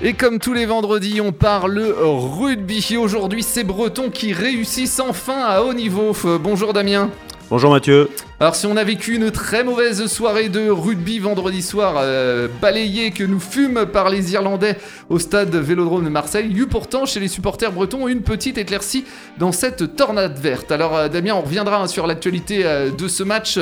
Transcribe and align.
Et 0.00 0.12
comme 0.12 0.38
tous 0.38 0.54
les 0.54 0.64
vendredis, 0.64 1.20
on 1.20 1.32
parle 1.32 1.92
rugby. 2.00 2.96
Aujourd'hui, 2.96 3.42
c'est 3.42 3.64
Bretons 3.64 4.10
qui 4.10 4.32
réussissent 4.32 5.00
enfin 5.00 5.42
à 5.44 5.62
haut 5.62 5.74
niveau. 5.74 6.12
Bonjour 6.40 6.72
Damien. 6.72 7.10
Bonjour 7.50 7.72
Mathieu. 7.72 8.08
Alors 8.40 8.54
si 8.54 8.66
on 8.66 8.76
a 8.76 8.84
vécu 8.84 9.16
une 9.16 9.30
très 9.30 9.64
mauvaise 9.64 10.06
soirée 10.06 10.50
de 10.50 10.68
rugby 10.68 11.18
vendredi 11.18 11.62
soir, 11.62 11.94
euh, 11.96 12.46
balayée 12.60 13.10
que 13.10 13.24
nous 13.24 13.40
fûmes 13.40 13.86
par 13.86 14.10
les 14.10 14.34
Irlandais 14.34 14.76
au 15.08 15.18
stade 15.18 15.56
Vélodrome 15.56 16.04
de 16.04 16.10
Marseille, 16.10 16.46
il 16.50 16.56
y 16.56 16.60
eut 16.60 16.66
pourtant 16.66 17.06
chez 17.06 17.20
les 17.20 17.26
supporters 17.26 17.72
bretons 17.72 18.06
une 18.06 18.20
petite 18.20 18.58
éclaircie 18.58 19.04
dans 19.38 19.50
cette 19.50 19.96
tornade 19.96 20.38
verte. 20.38 20.70
Alors 20.70 20.94
euh, 20.94 21.08
Damien, 21.08 21.34
on 21.34 21.40
reviendra 21.40 21.88
sur 21.88 22.06
l'actualité 22.06 22.66
euh, 22.66 22.90
de 22.90 23.08
ce 23.08 23.22
match 23.22 23.58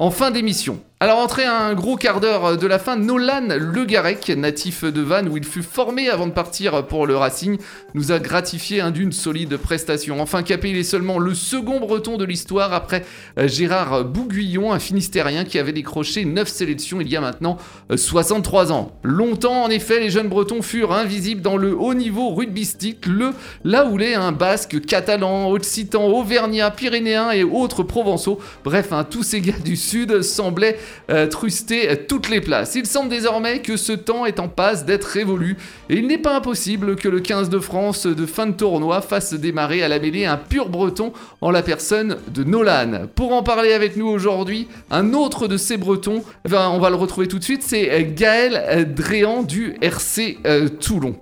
en 0.00 0.10
fin 0.10 0.30
d'émission. 0.30 0.80
Alors 1.02 1.18
entré 1.18 1.44
à 1.44 1.58
un 1.58 1.72
gros 1.72 1.96
quart 1.96 2.20
d'heure 2.20 2.58
de 2.58 2.66
la 2.66 2.78
fin, 2.78 2.96
Nolan 2.96 3.48
Le 3.56 3.86
Garec, 3.86 4.28
natif 4.28 4.84
de 4.84 5.00
Vannes 5.00 5.30
où 5.30 5.38
il 5.38 5.44
fut 5.44 5.62
formé 5.62 6.10
avant 6.10 6.26
de 6.26 6.32
partir 6.32 6.86
pour 6.86 7.06
le 7.06 7.16
Racing, 7.16 7.56
nous 7.94 8.12
a 8.12 8.18
gratifié 8.18 8.82
d'une 8.90 9.10
solide 9.10 9.56
prestation. 9.56 10.20
Enfin 10.20 10.42
capé, 10.42 10.68
il 10.68 10.76
est 10.76 10.82
seulement 10.82 11.18
le 11.18 11.32
second 11.32 11.80
breton 11.80 12.18
de 12.18 12.26
l'histoire 12.26 12.74
après 12.74 13.06
Gérard 13.38 14.04
Bouguillon, 14.04 14.74
un 14.74 14.78
Finistérien 14.78 15.44
qui 15.44 15.58
avait 15.58 15.72
décroché 15.72 16.26
9 16.26 16.46
sélections 16.46 17.00
il 17.00 17.08
y 17.08 17.16
a 17.16 17.22
maintenant 17.22 17.56
63 17.94 18.70
ans. 18.70 18.92
Longtemps 19.02 19.64
en 19.64 19.70
effet, 19.70 20.00
les 20.00 20.10
jeunes 20.10 20.28
bretons 20.28 20.60
furent 20.60 20.92
invisibles 20.92 21.40
dans 21.40 21.56
le 21.56 21.74
haut 21.74 21.94
niveau 21.94 22.34
rugbystique, 22.34 23.06
le 23.06 23.30
là 23.64 23.86
où 23.86 23.96
les 23.96 24.12
un 24.12 24.32
basque, 24.32 24.84
catalan, 24.84 25.50
occitan, 25.50 26.04
auvergnat, 26.08 26.70
pyrénéen 26.72 27.30
et 27.30 27.42
autres 27.42 27.84
provençaux, 27.84 28.38
bref, 28.64 28.92
hein, 28.92 29.04
tous 29.08 29.22
ces 29.22 29.40
gars 29.40 29.58
du 29.64 29.76
sud 29.76 29.89
semblaient 30.22 30.78
euh, 31.10 31.26
truster 31.26 32.06
toutes 32.08 32.28
les 32.28 32.40
places. 32.40 32.74
Il 32.74 32.86
semble 32.86 33.08
désormais 33.08 33.60
que 33.60 33.76
ce 33.76 33.92
temps 33.92 34.26
est 34.26 34.40
en 34.40 34.48
passe 34.48 34.84
d'être 34.84 35.04
révolu 35.04 35.56
et 35.88 35.96
il 35.96 36.06
n'est 36.06 36.18
pas 36.18 36.36
impossible 36.36 36.96
que 36.96 37.08
le 37.08 37.20
15 37.20 37.50
de 37.50 37.58
France 37.58 38.06
de 38.06 38.26
fin 38.26 38.46
de 38.46 38.52
tournoi 38.52 39.00
fasse 39.00 39.34
démarrer 39.34 39.82
à 39.82 39.88
la 39.88 39.98
mêlée 39.98 40.26
un 40.26 40.36
pur 40.36 40.68
breton 40.68 41.12
en 41.40 41.50
la 41.50 41.62
personne 41.62 42.16
de 42.28 42.44
Nolan. 42.44 43.06
Pour 43.14 43.32
en 43.32 43.42
parler 43.42 43.72
avec 43.72 43.96
nous 43.96 44.06
aujourd'hui, 44.06 44.68
un 44.90 45.12
autre 45.12 45.48
de 45.48 45.56
ces 45.56 45.76
bretons, 45.76 46.22
on 46.44 46.78
va 46.78 46.90
le 46.90 46.96
retrouver 46.96 47.28
tout 47.28 47.38
de 47.38 47.44
suite, 47.44 47.62
c'est 47.62 48.12
Gaël 48.14 48.92
Dréan 48.94 49.42
du 49.42 49.76
RC 49.80 50.38
euh, 50.46 50.68
Toulon. 50.68 51.14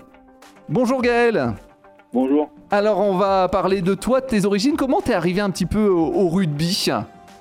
Bonjour 0.68 1.02
Gaël. 1.02 1.54
Bonjour. 2.12 2.50
Alors 2.70 2.98
on 3.00 3.16
va 3.16 3.48
parler 3.48 3.82
de 3.82 3.94
toi, 3.94 4.20
de 4.20 4.26
tes 4.26 4.44
origines. 4.44 4.76
Comment 4.76 5.00
t'es 5.00 5.14
arrivé 5.14 5.40
un 5.40 5.50
petit 5.50 5.66
peu 5.66 5.88
au, 5.88 6.28
rugby? 6.28 6.88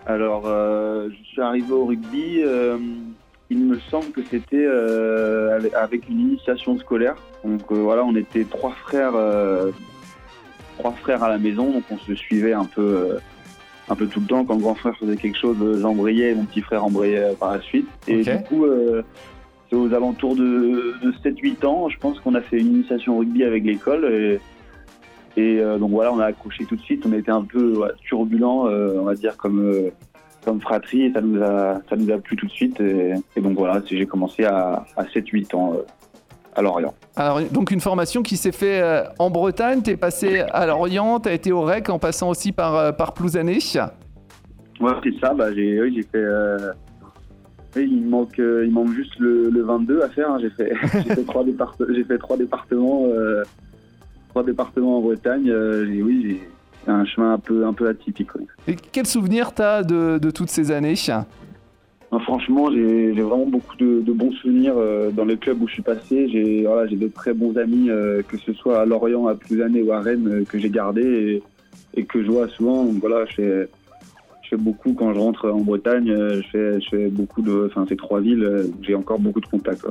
Alors 0.08 0.44
euh, 0.47 1.09
je 1.09 1.27
suis 1.27 1.41
arrivé 1.41 1.72
au 1.72 1.86
rugby, 1.86 2.41
euh, 2.41 2.77
il 3.52 3.59
me 3.59 3.77
semble 3.91 4.11
que 4.11 4.23
c'était 4.23 4.66
avec 5.75 6.09
une 6.09 6.19
initiation 6.19 6.80
scolaire. 6.80 7.16
Donc 7.44 7.72
voilà, 7.72 8.03
on 8.03 8.16
était 8.16 8.44
trois 8.44 8.72
frères, 8.72 9.13
trois 10.80 10.91
frères 10.91 11.23
à 11.23 11.30
la 11.30 11.38
maison, 11.38 11.72
donc 11.72 11.83
on 11.91 11.97
se 12.00 12.16
suivait 12.16 12.53
un 12.53 12.66
peu 12.66 13.19
un 13.89 13.95
peu 13.95 14.08
tout 14.08 14.19
le 14.19 14.25
temps. 14.25 14.45
Quand 14.45 14.58
grand 14.58 14.75
frère 14.75 14.95
faisait 14.97 15.17
quelque 15.17 15.38
chose, 15.38 15.81
j'embrayais 15.81 16.31
et 16.31 16.35
mon 16.35 16.45
petit 16.45 16.61
frère 16.61 16.83
embrayait 16.83 17.33
par 17.39 17.53
la 17.53 17.61
suite. 17.61 17.88
Et 18.08 18.22
du 18.22 18.38
coup, 18.47 18.66
euh, 18.66 19.03
c'est 19.69 19.75
aux 19.75 19.94
alentours 19.94 20.35
de, 20.35 20.95
7-8 21.23 21.66
ans, 21.66 21.89
je 21.89 21.97
pense 21.97 22.19
qu'on 22.19 22.35
a 22.35 22.41
fait 22.41 22.59
une 22.59 22.75
initiation 22.75 23.17
rugby 23.17 23.44
avec 23.44 23.63
l'école. 23.63 24.05
Et, 24.05 24.39
et 25.38 25.59
euh, 25.59 25.77
donc 25.77 25.91
voilà, 25.91 26.11
on 26.11 26.19
a 26.19 26.25
accroché 26.25 26.66
tout 26.66 26.75
de 26.75 26.81
suite. 26.81 27.05
On 27.07 27.13
était 27.13 27.31
un 27.31 27.43
peu 27.43 27.81
turbulent, 28.03 28.67
euh, 28.67 28.97
on 28.99 29.03
va 29.03 29.16
dire, 29.16 29.38
comme, 29.38 29.91
comme 30.44 30.59
fratrie. 30.59 31.03
Et 31.03 31.13
ça 31.13 31.21
nous, 31.21 31.41
a, 31.41 31.79
ça 31.89 31.95
nous 31.95 32.11
a 32.11 32.17
plu 32.17 32.35
tout 32.35 32.47
de 32.47 32.52
suite. 32.52 32.81
Et, 32.81 33.13
donc 33.39 33.57
voilà, 33.57 33.81
j'ai 33.85 34.05
commencé 34.05 34.44
à, 34.44 34.85
à 34.97 35.03
7-8 35.03 35.55
ans 35.55 35.73
à 36.57 36.61
Lorient. 36.61 36.94
Alors, 37.16 37.41
donc 37.52 37.71
une 37.71 37.79
formation 37.79 38.23
qui 38.23 38.35
s'est 38.35 38.52
fait 38.52 38.81
euh, 38.81 39.03
en 39.19 39.29
Bretagne, 39.29 39.81
tu 39.83 39.91
es 39.91 39.97
passé 39.97 40.39
à 40.39 40.66
Lorient, 40.66 41.19
tu 41.19 41.29
as 41.29 41.33
été 41.33 41.51
au 41.51 41.61
REC 41.61 41.89
en 41.89 41.99
passant 41.99 42.29
aussi 42.29 42.51
par, 42.51 42.75
euh, 42.75 42.91
par 42.91 43.13
Plouzané 43.13 43.59
Ouais, 44.79 44.91
c'est 45.03 45.19
ça, 45.19 45.33
bah, 45.33 45.53
j'ai 45.53 45.79
oui, 45.81 46.06
fait... 46.12 46.17
Euh, 46.17 46.72
il, 47.75 48.07
manque, 48.07 48.38
il 48.39 48.72
manque 48.72 48.91
juste 48.94 49.13
le, 49.19 49.62
22 49.62 50.01
à 50.01 50.09
faire, 50.09 50.31
hein. 50.31 50.39
j'ai 50.41 50.50
fait, 50.50 50.73
fait, 50.88 51.25
trois 51.25 51.45
fait 51.45 52.17
trois 52.17 52.38
départements, 52.38 53.06
trois 54.29 54.43
départements 54.43 54.97
en 54.97 55.01
Bretagne, 55.01 55.51
oui, 56.03 56.39
c'est 56.85 56.91
un 56.91 57.05
chemin 57.05 57.33
un 57.33 57.39
peu, 57.39 57.65
un 57.65 57.73
peu 57.73 57.88
atypique. 57.88 58.29
Et 58.67 58.75
quel 58.75 59.05
souvenir 59.05 59.53
tu 59.53 59.61
as 59.61 59.83
de, 59.83 60.17
de 60.17 60.31
toutes 60.31 60.49
ces 60.49 60.71
années? 60.71 60.95
Franchement, 62.21 62.71
j'ai 62.71 63.11
vraiment 63.11 63.45
beaucoup 63.45 63.75
de, 63.75 63.99
bons 64.13 64.31
souvenirs 64.31 64.75
euh, 64.77 65.11
dans 65.11 65.25
les 65.25 65.35
clubs 65.35 65.61
où 65.61 65.67
je 65.67 65.73
suis 65.73 65.81
passé. 65.81 66.29
J'ai 66.29 66.63
voilà, 66.65 66.88
de 66.88 67.07
très 67.07 67.33
bons 67.33 67.57
amis, 67.57 67.89
euh, 67.89 68.21
que 68.25 68.38
ce 68.38 68.53
soit 68.53 68.79
à 68.79 68.85
Lorient, 68.85 69.27
à 69.27 69.35
Plouzané 69.35 69.81
ou 69.81 69.91
à 69.91 69.99
Rennes, 69.99 70.27
euh, 70.27 70.45
que 70.45 70.57
j'ai 70.57 70.69
gardé 70.69 71.41
et, 71.94 72.03
que 72.05 72.23
je 72.23 72.31
vois 72.31 72.47
souvent. 72.47 72.85
Donc 72.85 72.95
voilà, 73.01 73.25
je 73.25 73.33
fais, 73.35 73.69
je 74.44 74.49
fais 74.49 74.55
beaucoup 74.55 74.94
quand 74.94 75.13
je 75.13 75.19
rentre 75.19 75.49
en 75.49 75.59
Bretagne. 75.59 76.07
Je 76.07 76.41
fais, 76.49 76.79
je 76.79 76.89
fais 76.89 77.07
beaucoup 77.09 77.41
de, 77.41 77.67
enfin 77.69 77.85
ces 77.89 77.97
trois 77.97 78.21
villes, 78.21 78.71
j'ai 78.81 78.95
encore 78.95 79.19
beaucoup 79.19 79.41
de 79.41 79.47
contacts. 79.47 79.85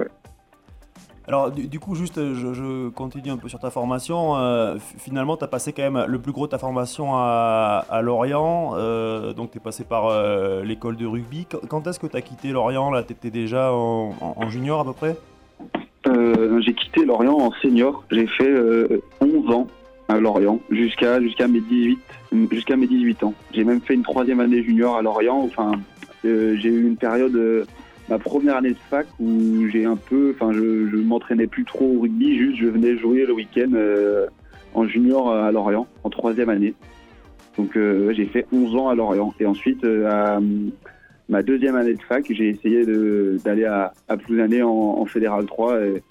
Alors, 1.28 1.50
du, 1.50 1.80
coup, 1.80 1.96
juste, 1.96 2.20
je, 2.34 2.88
continue 2.90 3.30
un 3.30 3.36
peu 3.36 3.48
sur 3.48 3.58
ta 3.58 3.70
formation. 3.70 4.36
Euh, 4.36 4.76
finalement, 4.98 5.36
tu 5.36 5.42
as 5.42 5.48
passé 5.48 5.72
quand 5.72 5.82
même 5.82 6.04
le 6.06 6.18
plus 6.20 6.30
gros 6.30 6.46
de 6.46 6.52
ta 6.52 6.58
formation 6.58 7.14
à, 7.14 8.00
Lorient. 8.00 8.74
Euh, 8.74 9.32
donc, 9.32 9.50
tu 9.50 9.58
es 9.58 9.60
passé 9.60 9.82
par 9.82 10.06
euh, 10.06 10.62
l'école 10.62 10.96
de 10.96 11.04
rugby. 11.04 11.46
Quand 11.68 11.84
est-ce 11.88 11.98
que 11.98 12.06
tu 12.06 12.16
as 12.16 12.20
quitté 12.20 12.50
Lorient 12.50 12.92
Là, 12.92 13.02
tu 13.02 13.12
étais 13.12 13.30
déjà 13.30 13.72
en, 13.72 14.48
junior 14.48 14.80
à 14.80 14.84
peu 14.84 14.92
près? 14.92 15.16
J'ai 16.60 16.74
quitté 16.74 17.04
Lorient 17.04 17.36
en 17.36 17.50
senior. 17.60 18.04
J'ai 18.12 18.28
fait 18.28 18.54
11 19.20 19.50
ans 19.50 19.66
à 20.08 20.20
Lorient 20.20 20.60
jusqu'à 20.70 21.20
jusqu'à 21.20 21.48
mes 21.48 21.60
18 21.60 21.98
jusqu'à 22.52 22.76
mes 22.76 22.86
18 22.86 23.24
ans. 23.24 23.34
J'ai 23.52 23.64
même 23.64 23.80
fait 23.80 23.94
une 23.94 24.04
troisième 24.04 24.38
année 24.38 24.62
junior 24.62 24.96
à 24.96 25.02
Lorient. 25.02 25.38
Enfin, 25.38 25.72
j'ai 26.22 26.68
eu 26.68 26.86
une 26.86 26.96
période 26.96 27.66
ma 28.08 28.18
première 28.18 28.56
année 28.56 28.70
de 28.70 28.78
fac 28.90 29.06
où 29.20 29.66
j'ai 29.68 29.84
un 29.84 29.96
peu, 29.96 30.34
enfin, 30.34 30.52
je, 30.52 30.96
m'entraînais 30.96 31.46
plus 31.46 31.64
trop 31.64 31.84
au 31.84 32.00
rugby, 32.00 32.36
juste 32.36 32.58
je 32.58 32.66
venais 32.66 32.96
jouer 32.96 33.26
le 33.26 33.32
week-end 33.32 33.70
euh, 33.74 34.26
en 34.74 34.86
junior 34.86 35.32
à 35.32 35.50
Lorient, 35.50 35.86
en 36.04 36.10
troisième 36.10 36.48
année. 36.48 36.74
Donc 37.56 37.76
euh, 37.76 38.12
j'ai 38.14 38.26
fait 38.26 38.46
11 38.52 38.76
ans 38.76 38.88
à 38.88 38.94
Lorient. 38.94 39.32
Et 39.40 39.46
ensuite, 39.46 39.82
euh, 39.84 40.08
à 40.10 40.40
ma 41.28 41.42
deuxième 41.42 41.74
année 41.74 41.94
de 41.94 42.02
fac, 42.02 42.24
j'ai 42.28 42.48
essayé 42.48 42.84
d'aller 43.38 43.64
à, 43.64 43.92
à 44.08 44.16
Plouzané 44.16 44.62
en, 44.62 44.70
en 44.70 45.06
Fédéral 45.06 45.46
3 45.46 45.80
et 45.80 46.02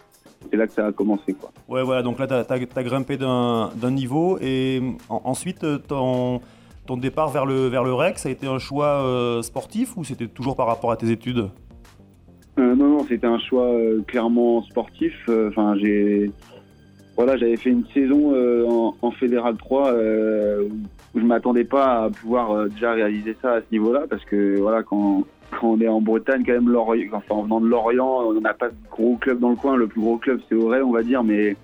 c'est 0.49 0.57
là 0.57 0.67
que 0.67 0.73
ça 0.73 0.87
a 0.87 0.91
commencé. 0.91 1.33
Quoi. 1.33 1.51
Ouais, 1.67 1.83
voilà, 1.83 2.03
donc 2.03 2.19
là, 2.19 2.27
tu 2.27 2.33
as, 2.33 2.83
grimpé 2.83 3.17
d'un 3.17 3.91
niveau 3.91 4.37
et 4.41 4.81
ensuite, 5.09 5.65
ton, 5.87 6.41
ton 6.85 6.97
départ 6.97 7.29
vers 7.29 7.45
le, 7.45 7.67
vers 7.67 7.83
le 7.83 7.93
REC, 7.93 8.19
ça 8.19 8.29
a 8.29 8.31
été 8.31 8.45
un 8.47 8.59
choix 8.59 9.39
sportif 9.41 9.97
ou 9.97 10.03
c'était 10.03 10.27
toujours 10.27 10.55
par 10.55 10.67
rapport 10.67 10.91
à 10.91 10.97
tes 10.97 11.09
études? 11.09 11.49
Euh, 12.57 12.75
non, 12.75 12.87
non, 12.87 13.05
c'était 13.07 13.27
un 13.27 13.39
choix 13.39 13.67
euh, 13.67 14.01
clairement 14.07 14.63
sportif. 14.63 15.13
Euh, 15.27 15.49
enfin, 15.49 15.75
j'ai, 15.77 16.31
voilà, 17.17 17.35
j'avais 17.37 17.57
fait 17.57 17.69
une 17.69 17.85
saison 17.93 18.33
en, 18.67 18.95
en, 19.01 19.11
Fédéral 19.11 19.57
3 19.57 19.93
où 19.93 21.19
je 21.19 21.25
m'attendais 21.25 21.63
pas 21.63 22.05
à 22.05 22.09
pouvoir 22.09 22.67
déjà 22.69 22.93
réaliser 22.93 23.37
ça 23.41 23.53
à 23.53 23.59
ce 23.61 23.65
niveau-là, 23.71 24.03
parce 24.09 24.23
que 24.25 24.57
voilà, 24.59 24.83
quand, 24.83 25.23
quand 25.51 25.69
on 25.71 25.81
est 25.81 25.87
en 25.87 26.01
Bretagne, 26.01 26.43
quand 26.45 26.53
même, 26.53 26.69
Lorient, 26.69 27.09
enfin, 27.13 27.35
en 27.35 27.43
venant 27.43 27.61
de 27.61 27.67
Lorient, 27.67 28.21
on 28.27 28.41
n'a 28.41 28.53
pas 28.53 28.69
de 28.69 28.75
gros 28.91 29.15
club 29.15 29.39
dans 29.39 29.49
le 29.49 29.55
coin. 29.55 29.75
Le 29.75 29.87
plus 29.87 30.01
gros 30.01 30.17
club, 30.17 30.41
c'est 30.49 30.55
Auray, 30.55 30.81
on 30.81 30.91
va 30.91 31.03
dire, 31.03 31.23
mais 31.23 31.55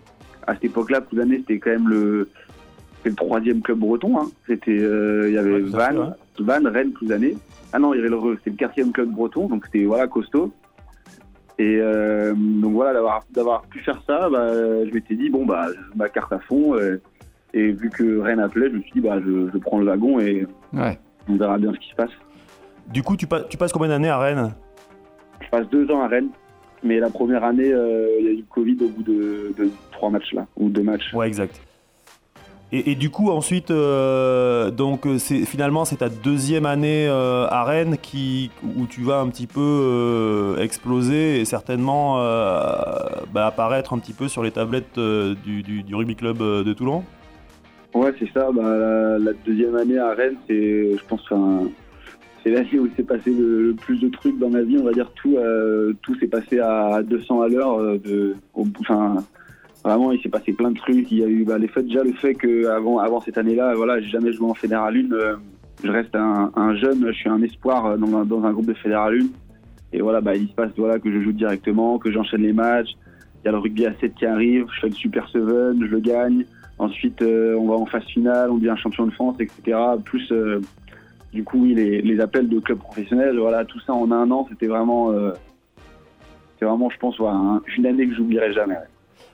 à 0.47 0.53
cette 0.53 0.65
époque-là, 0.65 1.01
Plouzané, 1.01 1.37
c'était 1.39 1.59
quand 1.59 1.71
même 1.71 1.89
le, 1.89 2.29
le 3.03 3.13
troisième 3.13 3.61
club 3.61 3.79
breton. 3.79 4.17
Hein. 4.19 4.29
C'était, 4.47 4.77
il 4.77 5.33
y 5.33 5.37
avait 5.37 5.59
Vannes, 5.59 6.15
Van, 6.39 6.61
Rennes, 6.63 6.93
Plouzané. 6.93 7.35
Ah 7.73 7.79
non, 7.79 7.93
il 7.93 7.97
y 7.97 7.99
avait 7.99 8.09
le, 8.09 8.17
c'était 8.37 8.51
le 8.51 8.55
quatrième 8.55 8.91
club 8.91 9.09
breton, 9.09 9.47
donc 9.47 9.65
c'était 9.65 9.83
voilà 9.83 10.07
costaud. 10.07 10.53
Et 11.61 11.77
euh, 11.79 12.33
donc 12.35 12.73
voilà, 12.73 12.99
d'avoir 13.29 13.61
pu 13.67 13.81
faire 13.81 14.01
ça, 14.07 14.27
bah, 14.31 14.47
je 14.51 14.91
m'étais 14.91 15.13
dit, 15.13 15.29
bon, 15.29 15.45
bah, 15.45 15.67
ma 15.95 16.09
carte 16.09 16.33
à 16.33 16.39
fond. 16.39 16.73
Euh, 16.75 16.99
et 17.53 17.71
vu 17.71 17.91
que 17.91 18.17
Rennes 18.17 18.39
appelait, 18.39 18.71
je 18.71 18.77
me 18.77 18.81
suis 18.81 18.93
dit, 18.93 19.01
bah, 19.01 19.19
je, 19.23 19.55
prends 19.59 19.77
le 19.77 19.85
wagon 19.85 20.19
et 20.19 20.47
on 20.73 21.35
verra 21.35 21.59
bien 21.59 21.71
ce 21.71 21.77
qui 21.77 21.91
se 21.91 21.95
passe. 21.95 22.09
Du 22.87 23.03
coup, 23.03 23.15
tu, 23.15 23.27
tu 23.47 23.57
passes 23.57 23.71
combien 23.71 23.89
d'années 23.89 24.09
à 24.09 24.17
Rennes? 24.17 24.55
Je 25.41 25.49
passe 25.49 25.69
deux 25.69 25.91
ans 25.91 26.01
à 26.01 26.07
Rennes. 26.07 26.29
Mais 26.83 26.97
la 26.97 27.11
première 27.11 27.43
année, 27.43 27.71
euh, 27.71 28.07
il 28.19 28.25
y 28.25 28.29
a 28.29 28.31
eu 28.31 28.37
le 28.37 28.43
Covid 28.49 28.77
au 28.83 28.89
bout 28.89 29.03
de, 29.03 29.53
de 29.55 29.69
trois 29.91 30.09
matchs 30.09 30.33
là, 30.33 30.47
ou 30.57 30.67
deux 30.69 30.81
matchs. 30.81 31.13
Ouais, 31.13 31.27
exact. 31.27 31.61
Et, 32.73 32.95
du 32.95 33.09
coup, 33.09 33.31
ensuite, 33.31 33.69
euh, 33.69 34.71
donc 34.71 35.05
c'est 35.17 35.43
finalement 35.43 35.83
c'est 35.83 35.97
ta 35.97 36.07
deuxième 36.07 36.65
année 36.65 37.05
euh, 37.05 37.45
à 37.49 37.65
Rennes 37.65 37.97
qui 38.01 38.49
où 38.63 38.85
tu 38.85 39.01
vas 39.01 39.19
un 39.19 39.27
petit 39.27 39.45
peu 39.45 39.59
euh, 39.59 40.63
exploser 40.63 41.41
et 41.41 41.45
certainement 41.45 42.15
bah, 43.33 43.45
apparaître 43.45 43.91
un 43.91 43.99
petit 43.99 44.13
peu 44.13 44.29
sur 44.29 44.41
les 44.41 44.51
tablettes 44.51 44.97
du, 44.97 45.63
du, 45.63 45.95
rugby 45.95 46.15
club 46.15 46.37
de 46.37 46.73
Toulon? 46.73 47.03
Ouais, 47.93 48.13
c'est 48.17 48.31
ça. 48.31 48.49
Bah, 48.53 49.17
la, 49.19 49.33
deuxième 49.45 49.75
année 49.75 49.97
à 49.97 50.13
Rennes, 50.13 50.37
c'est, 50.47 50.95
je 50.97 51.05
pense, 51.09 51.27
c'est 52.41 52.51
l'année 52.51 52.79
où 52.79 52.87
s'est 52.95 53.03
passé 53.03 53.31
le, 53.31 53.73
plus 53.73 53.99
de 53.99 54.07
trucs 54.07 54.39
dans 54.39 54.49
ma 54.49 54.61
vie. 54.61 54.77
On 54.77 54.85
va 54.85 54.93
dire 54.93 55.11
tout, 55.15 55.35
tout 56.01 56.15
s'est 56.19 56.27
passé 56.27 56.59
à 56.59 57.01
200 57.03 57.41
à 57.41 57.47
l'heure. 57.49 57.79
de, 57.99 58.33
enfin, 58.79 59.17
vraiment, 59.83 60.11
il 60.11 60.21
s'est 60.21 60.29
passé 60.29 60.53
plein 60.53 60.71
de 60.71 60.77
trucs. 60.77 61.11
Il 61.11 61.17
y 61.19 61.23
a 61.23 61.27
eu 61.27 61.43
bah, 61.43 61.57
les 61.57 61.67
faits, 61.67 61.85
déjà 61.85 62.03
le 62.03 62.13
fait 62.13 62.33
que 62.35 62.67
avant, 62.67 63.21
cette 63.21 63.37
année-là, 63.37 63.73
voilà, 63.75 63.99
j'ai 64.01 64.09
jamais 64.09 64.33
joué 64.33 64.49
en 64.49 64.53
Fédéral 64.53 64.95
1. 64.95 65.11
euh, 65.11 65.35
je 65.83 65.89
reste 65.91 66.15
un, 66.15 66.51
un 66.55 66.75
jeune, 66.75 67.05
je 67.07 67.11
suis 67.13 67.29
un 67.29 67.41
espoir 67.41 67.85
euh, 67.85 67.97
dans 67.97 68.43
un, 68.45 68.51
groupe 68.51 68.67
de 68.67 68.73
Fédéral 68.73 69.19
1. 69.19 69.25
Et 69.93 70.01
voilà, 70.01 70.21
bah, 70.21 70.35
il 70.35 70.47
se 70.47 70.53
passe 70.53 70.71
voilà, 70.77 70.99
que 70.99 71.11
je 71.11 71.21
joue 71.21 71.31
directement, 71.33 71.97
que 71.97 72.11
j'enchaîne 72.11 72.41
les 72.43 72.53
matchs. 72.53 72.91
Il 73.43 73.45
y 73.45 73.49
a 73.49 73.51
le 73.51 73.57
rugby 73.57 73.85
à 73.87 73.93
7 73.99 74.13
qui 74.13 74.25
arrive, 74.25 74.67
je 74.75 74.79
fais 74.81 74.87
le 74.89 74.93
Super 74.93 75.27
7, 75.29 75.41
je 75.41 75.85
le 75.85 75.99
gagne. 75.99 76.45
Ensuite, 76.77 77.21
euh, 77.21 77.55
on 77.57 77.67
va 77.67 77.75
en 77.75 77.85
phase 77.85 78.03
finale, 78.05 78.51
on 78.51 78.57
devient 78.57 78.75
champion 78.77 79.05
de 79.07 79.11
France, 79.11 79.35
etc. 79.39 79.77
Plus, 80.05 80.31
euh, 80.31 80.61
du 81.33 81.43
coup, 81.43 81.65
les, 81.65 82.01
les 82.01 82.19
appels 82.19 82.47
de 82.49 82.59
clubs 82.59 82.77
professionnels, 82.79 83.37
voilà, 83.39 83.65
tout 83.65 83.79
ça 83.81 83.93
en 83.93 84.11
un 84.11 84.29
an, 84.31 84.45
c'était 84.49 84.67
vraiment, 84.67 85.11
euh, 85.11 85.31
c'était 86.53 86.65
vraiment, 86.65 86.89
je 86.89 86.97
pense, 86.97 87.17
voilà, 87.17 87.37
un- 87.37 87.61
une 87.77 87.85
année 87.87 88.07
que 88.07 88.13
j'oublierai 88.15 88.53
jamais. 88.53 88.75
ouais. 88.75 88.90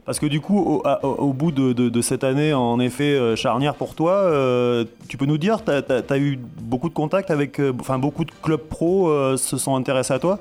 Parce 0.07 0.19
que 0.19 0.25
du 0.25 0.39
coup, 0.39 0.81
au, 1.03 1.33
bout 1.33 1.51
de, 1.51 2.01
cette 2.01 2.23
année, 2.23 2.53
en 2.53 2.79
effet, 2.79 3.13
euh, 3.13 3.35
charnière 3.35 3.75
pour 3.75 3.93
toi, 3.93 4.13
euh, 4.13 4.85
tu 5.09 5.17
peux 5.17 5.25
nous 5.25 5.37
dire, 5.37 5.65
tu 5.65 5.71
as, 5.71 6.17
eu 6.17 6.39
beaucoup 6.61 6.87
de 6.87 6.93
contacts 6.93 7.29
avec, 7.29 7.59
euh, 7.59 7.73
enfin 7.77 7.99
beaucoup 7.99 8.23
de 8.23 8.31
clubs 8.41 8.61
pro 8.61 9.35
se 9.35 9.57
sont 9.57 9.75
intéressés 9.75 10.13
à 10.13 10.19
toi? 10.19 10.39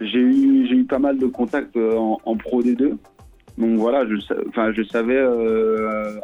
J'ai 0.00 0.20
eu, 0.20 0.86
pas 0.88 1.00
mal 1.00 1.18
de 1.18 1.26
contacts 1.26 1.76
en, 1.76 2.36
Pro 2.36 2.62
D2. 2.62 2.96
Donc 3.58 3.78
voilà, 3.78 4.06
je, 4.06 4.14
enfin, 4.48 4.72
je 4.72 4.82
savais 4.84 5.20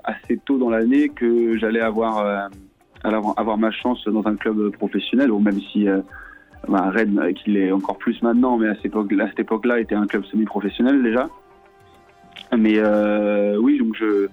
assez 0.04 0.38
tôt 0.44 0.56
dans 0.56 0.70
l'année 0.70 1.08
que 1.08 1.58
j'allais 1.58 1.80
avoir, 1.80 2.48
avoir, 3.02 3.58
ma 3.58 3.72
chance 3.72 4.06
dans 4.06 4.24
un 4.26 4.36
club 4.36 4.70
professionnel, 4.76 5.32
ou 5.32 5.40
même 5.40 5.58
si 5.72 5.88
euh, 5.88 6.00
bah, 6.68 6.90
Rennes, 6.90 7.20
qui 7.34 7.50
l'est 7.50 7.72
encore 7.72 7.98
plus 7.98 8.20
maintenant, 8.22 8.58
mais 8.58 8.68
à 8.68 8.74
cette 8.76 9.40
époque-là, 9.40 9.80
était 9.80 9.94
un 9.94 10.06
club 10.06 10.24
semi-professionnel 10.26 11.02
déjà. 11.02 11.28
Mais 12.56 12.74
euh, 12.76 13.56
oui, 13.56 13.78
donc 13.78 13.94
je, 13.98 14.28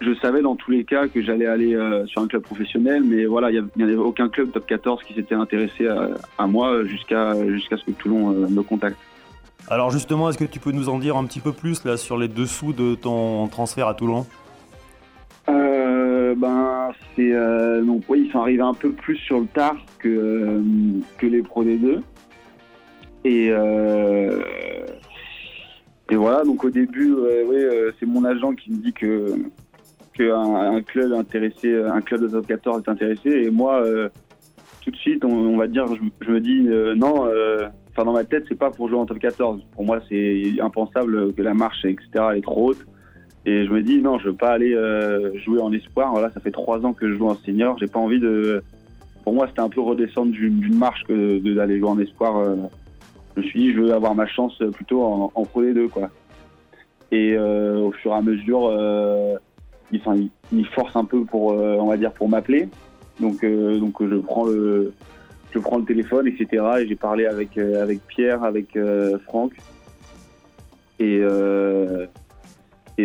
je 0.00 0.14
savais 0.14 0.40
dans 0.40 0.56
tous 0.56 0.70
les 0.70 0.84
cas 0.84 1.08
que 1.08 1.22
j'allais 1.22 1.46
aller 1.46 1.74
euh, 1.74 2.06
sur 2.06 2.22
un 2.22 2.26
club 2.26 2.42
professionnel, 2.42 3.02
mais 3.04 3.26
voilà, 3.26 3.50
il 3.50 3.64
n'y 3.76 3.82
avait 3.82 3.96
aucun 3.96 4.28
club 4.28 4.52
top 4.52 4.66
14 4.66 5.02
qui 5.04 5.14
s'était 5.14 5.34
intéressé 5.34 5.88
à, 5.88 6.08
à 6.38 6.46
moi 6.46 6.84
jusqu'à 6.84 7.34
jusqu'à 7.48 7.76
ce 7.76 7.84
que 7.84 7.90
Toulon 7.90 8.30
euh, 8.30 8.48
me 8.48 8.62
contacte. 8.62 8.96
Alors 9.68 9.90
justement, 9.90 10.30
est-ce 10.30 10.38
que 10.38 10.44
tu 10.44 10.60
peux 10.60 10.72
nous 10.72 10.88
en 10.88 10.98
dire 10.98 11.16
un 11.16 11.24
petit 11.26 11.40
peu 11.40 11.52
plus 11.52 11.84
là 11.84 11.98
sur 11.98 12.16
les 12.16 12.28
dessous 12.28 12.72
de 12.72 12.94
ton 12.94 13.48
transfert 13.48 13.88
à 13.88 13.94
Toulon? 13.94 14.26
Euh, 15.50 16.34
ben, 16.34 16.90
c'est 17.14 17.32
donc 17.84 18.04
oui, 18.08 18.24
ils 18.26 18.32
sont 18.32 18.40
arrivés 18.40 18.62
un 18.62 18.74
peu 18.74 18.92
plus 18.92 19.16
sur 19.16 19.40
le 19.40 19.46
tard 19.46 19.76
que 19.98 20.62
que 21.18 21.26
les 21.26 21.42
Pro 21.42 21.62
D2. 21.62 22.00
Et 23.24 23.48
euh, 23.50 24.40
et 26.10 26.16
voilà, 26.16 26.42
donc 26.44 26.64
au 26.64 26.70
début, 26.70 27.12
euh, 27.12 27.92
c'est 27.98 28.06
mon 28.06 28.24
agent 28.24 28.52
qui 28.54 28.72
me 28.72 28.78
dit 28.78 28.92
que 28.92 29.34
que 30.14 30.32
un, 30.32 30.82
club 30.82 31.12
intéressé, 31.12 31.80
un 31.80 32.00
club 32.00 32.22
de 32.22 32.28
top 32.28 32.46
14 32.46 32.82
est 32.84 32.90
intéressé. 32.90 33.30
Et 33.30 33.50
moi, 33.50 33.82
euh, 33.84 34.08
tout 34.82 34.90
de 34.90 34.96
suite, 34.96 35.24
on, 35.24 35.56
va 35.56 35.68
dire, 35.68 35.86
je, 35.86 36.30
me 36.32 36.40
dis 36.40 36.66
euh, 36.66 36.96
non. 36.96 37.28
Enfin, 37.90 38.04
dans 38.04 38.12
ma 38.12 38.24
tête, 38.24 38.44
c'est 38.48 38.58
pas 38.58 38.70
pour 38.70 38.88
jouer 38.88 38.98
en 38.98 39.06
top 39.06 39.20
14. 39.20 39.64
Pour 39.72 39.84
moi, 39.84 40.00
c'est 40.08 40.60
impensable 40.60 41.32
que 41.34 41.42
la 41.42 41.54
marche, 41.54 41.84
etc., 41.84 42.08
est 42.34 42.42
trop 42.42 42.70
haute. 42.70 42.84
Et 43.46 43.64
je 43.64 43.70
me 43.70 43.80
dis, 43.80 44.02
non, 44.02 44.18
je 44.18 44.30
veux 44.30 44.36
pas 44.36 44.50
aller 44.50 44.74
jouer 45.44 45.60
en 45.60 45.72
espoir. 45.72 46.10
Voilà, 46.10 46.30
ça 46.30 46.40
fait 46.40 46.50
trois 46.50 46.84
ans 46.84 46.94
que 46.94 47.08
je 47.08 47.16
joue 47.16 47.28
en 47.28 47.36
senior. 47.36 47.76
J'ai 47.78 47.86
pas 47.86 48.00
envie 48.00 48.18
de. 48.18 48.62
Pour 49.22 49.34
moi, 49.34 49.46
c'était 49.46 49.60
un 49.60 49.68
peu 49.68 49.82
redescendre 49.82 50.32
d'une 50.32 50.74
marche 50.76 51.04
que 51.04 51.54
d'aller 51.54 51.78
jouer 51.78 51.90
en 51.90 51.98
espoir. 52.00 52.56
Je 53.38 53.44
me 53.44 53.50
suis 53.50 53.60
dit, 53.60 53.72
je 53.72 53.80
veux 53.80 53.92
avoir 53.92 54.16
ma 54.16 54.26
chance 54.26 54.60
plutôt 54.74 55.04
en, 55.04 55.30
en 55.32 55.44
Pro 55.44 55.62
D2, 55.62 55.88
quoi. 55.88 56.10
Et 57.12 57.34
euh, 57.36 57.78
au 57.78 57.92
fur 57.92 58.10
et 58.10 58.14
à 58.14 58.20
mesure, 58.20 58.66
euh, 58.66 59.36
il, 59.92 60.00
enfin, 60.00 60.16
il, 60.16 60.30
il 60.52 60.66
force 60.66 60.96
un 60.96 61.04
peu 61.04 61.24
pour, 61.24 61.52
euh, 61.52 61.76
on 61.78 61.86
va 61.86 61.96
dire, 61.96 62.12
pour 62.12 62.28
m'appeler. 62.28 62.68
Donc, 63.20 63.44
donc 63.44 63.96
je 64.00 64.16
prends 64.16 64.46
le, 64.46 64.92
je 65.52 65.58
prends 65.58 65.78
le 65.78 65.84
téléphone, 65.84 66.26
etc. 66.26 66.64
Et 66.80 66.88
j'ai 66.88 66.96
parlé 66.96 67.26
avec 67.26 67.58
Pierre, 68.08 68.42
avec 68.44 68.78
Franck. 69.24 69.52
Et 71.00 71.20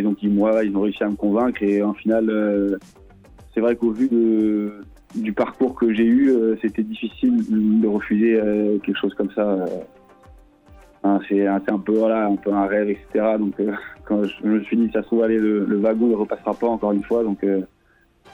donc 0.02 0.22
ils, 0.22 0.32
moi, 0.32 0.64
ils 0.64 0.76
ont 0.76 0.82
réussi 0.82 1.04
à 1.04 1.10
me 1.10 1.16
convaincre. 1.16 1.62
Et 1.64 1.82
en 1.82 1.94
final, 1.94 2.80
c'est 3.54 3.60
vrai 3.60 3.76
qu'au 3.76 3.92
vu 3.92 4.08
de, 4.08 4.82
du 5.16 5.34
parcours 5.34 5.74
que 5.74 5.94
j'ai 5.94 6.06
eu, 6.06 6.32
c'était 6.62 6.84
difficile 6.84 7.44
de 7.82 7.88
refuser 7.88 8.40
quelque 8.84 9.00
chose 9.00 9.16
comme 9.16 9.32
ça. 9.32 9.66
Hein, 11.06 11.20
c'est 11.28 11.46
un, 11.46 11.60
peu 11.60 11.98
voilà, 11.98 12.28
un 12.28 12.36
peu 12.38 12.54
un 12.54 12.66
rêve, 12.66 12.90
etc. 12.90 13.36
Donc 13.38 13.60
euh, 13.60 13.74
quand 14.06 14.24
je, 14.24 14.48
me 14.48 14.62
suis 14.64 14.78
dit, 14.78 14.90
ça 14.94 15.02
se 15.02 15.08
trouve, 15.08 15.26
le, 15.26 15.66
le 15.66 15.78
wagon 15.78 16.08
ne 16.08 16.16
repassera 16.16 16.54
pas 16.54 16.68
encore 16.68 16.94
une 16.94 17.04
fois. 17.04 17.24
Donc 17.24 17.44
euh, 17.44 17.62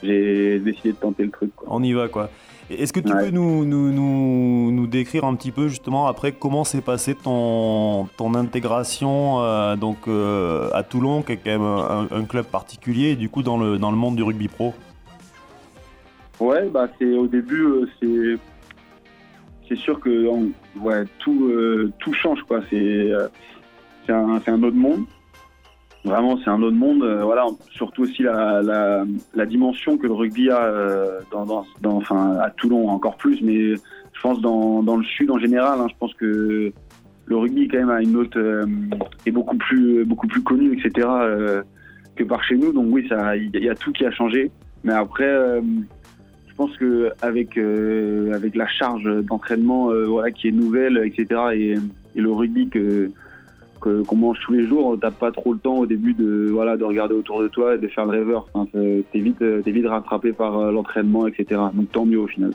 j'ai 0.03 0.59
décidé 0.59 0.91
de 0.91 0.97
tenter 0.97 1.23
le 1.23 1.31
truc. 1.31 1.51
quoi. 1.55 1.67
On 1.71 1.81
y 1.81 1.93
va 1.93 2.07
quoi. 2.07 2.29
Est-ce 2.69 2.93
que 2.93 2.99
tu 2.99 3.11
Ouais. 3.11 3.25
peux 3.25 3.31
nous, 3.31 3.65
nous, 3.65 3.91
nous, 3.91 4.71
nous 4.71 4.85
décrire 4.85 5.23
un 5.25 5.33
petit 5.33 5.49
peu 5.49 5.67
justement 5.67 6.05
après 6.05 6.31
comment 6.33 6.63
s'est 6.63 6.81
passé 6.81 7.15
ton, 7.15 8.05
ton 8.15 8.35
intégration 8.35 9.39
euh, 9.41 9.75
donc, 9.75 10.07
à 10.07 10.83
Toulon, 10.83 11.23
qui 11.23 11.31
est 11.31 11.37
quand 11.37 11.49
même 11.49 11.61
un, 11.63 12.07
un 12.11 12.23
club 12.25 12.45
particulier, 12.45 13.09
et 13.09 13.15
du 13.15 13.29
coup 13.29 13.41
dans 13.41 13.57
le, 13.57 13.79
dans 13.79 13.89
le 13.89 13.97
monde 13.97 14.15
du 14.15 14.21
rugby 14.21 14.47
pro? 14.47 14.75
Ouais, 16.39 16.69
bah 16.69 16.87
c'est 16.99 17.17
au 17.17 17.25
début, 17.27 17.65
c'est 17.99 18.37
c'est 19.69 19.77
sûr 19.77 19.99
que 19.99 20.27
ouais, 20.79 21.03
tout 21.19 21.45
euh, 21.49 21.91
tout 21.99 22.11
change 22.13 22.41
quoi. 22.43 22.59
C'est 22.69 22.75
euh, 23.13 23.27
un, 24.09 24.41
un 24.45 24.63
autre 24.63 24.75
monde. 24.75 25.05
Vraiment, 26.03 26.37
c'est 26.43 26.49
un 26.49 26.61
autre 26.61 26.75
monde. 26.75 27.03
euh, 27.03 27.23
voilà, 27.23 27.45
surtout 27.71 28.03
aussi 28.03 28.23
la, 28.23 28.61
la, 29.33 29.45
dimension 29.45 29.97
que 29.97 30.07
le 30.07 30.13
rugby 30.13 30.49
a 30.49 30.71
dans, 31.31 31.45
dans, 31.81 31.95
enfin 31.95 32.37
à 32.37 32.49
Toulon 32.49 32.89
encore 32.89 33.17
plus, 33.17 33.41
mais 33.41 33.75
je 33.75 34.21
pense 34.21 34.41
dans, 34.41 34.81
dans 34.81 34.97
le 34.97 35.03
sud 35.03 35.29
en 35.29 35.37
général. 35.37 35.79
hein, 35.79 35.87
je 35.89 35.95
pense 35.99 36.13
que 36.15 36.73
le 37.25 37.37
rugby 37.37 37.67
quand 37.67 37.77
même 37.77 37.89
a 37.91 38.01
une 38.01 38.27
est 39.25 39.31
beaucoup 39.31 39.57
plus 39.57 40.03
beaucoup 40.05 40.27
plus 40.27 40.41
connu, 40.41 40.73
etc. 40.73 41.07
que 42.15 42.23
par 42.23 42.43
chez 42.43 42.55
nous. 42.55 42.73
Donc 42.73 42.87
oui, 42.89 43.05
ça, 43.07 43.35
il 43.37 43.55
y, 43.55 43.69
a- 43.69 43.75
tout 43.75 43.91
qui 43.91 44.05
a 44.05 44.11
changé. 44.11 44.51
Mais 44.83 44.93
après. 44.93 45.61
Pense 46.59 46.75
que 46.75 47.13
avec 47.21 47.57
euh, 47.57 48.33
avec 48.33 48.53
la 48.53 48.67
charge 48.67 49.05
d'entraînement 49.23 49.91
euh, 49.91 50.07
voilà 50.07 50.29
qui 50.29 50.49
est 50.49 50.51
nouvelle 50.51 51.01
etc 51.05 51.41
et, 51.53 51.75
et 52.15 52.21
le 52.21 52.31
rugby 52.33 52.67
que 52.67 53.09
qu'on 53.79 54.15
mange 54.17 54.39
tous 54.45 54.51
les 54.51 54.67
jours 54.67 54.97
t'as 54.99 55.09
pas 55.09 55.31
trop 55.31 55.53
le 55.53 55.59
temps 55.59 55.77
au 55.77 55.85
début 55.85 56.13
de 56.13 56.49
voilà 56.51 56.75
de 56.75 56.83
regarder 56.83 57.13
autour 57.13 57.41
de 57.41 57.47
toi 57.47 57.75
et 57.75 57.77
de 57.77 57.87
faire 57.87 58.03
le 58.03 58.11
rêveur. 58.11 58.45
Enfin, 58.53 58.67
t'es 58.73 59.19
vite 59.19 59.41
euh, 59.41 59.61
t'es 59.61 59.71
vite 59.71 59.87
rattrapé 59.87 60.33
par 60.33 60.69
l'entraînement 60.73 61.27
etc 61.27 61.61
donc 61.73 61.89
tant 61.93 62.05
mieux 62.05 62.19
au 62.19 62.27
final. 62.27 62.51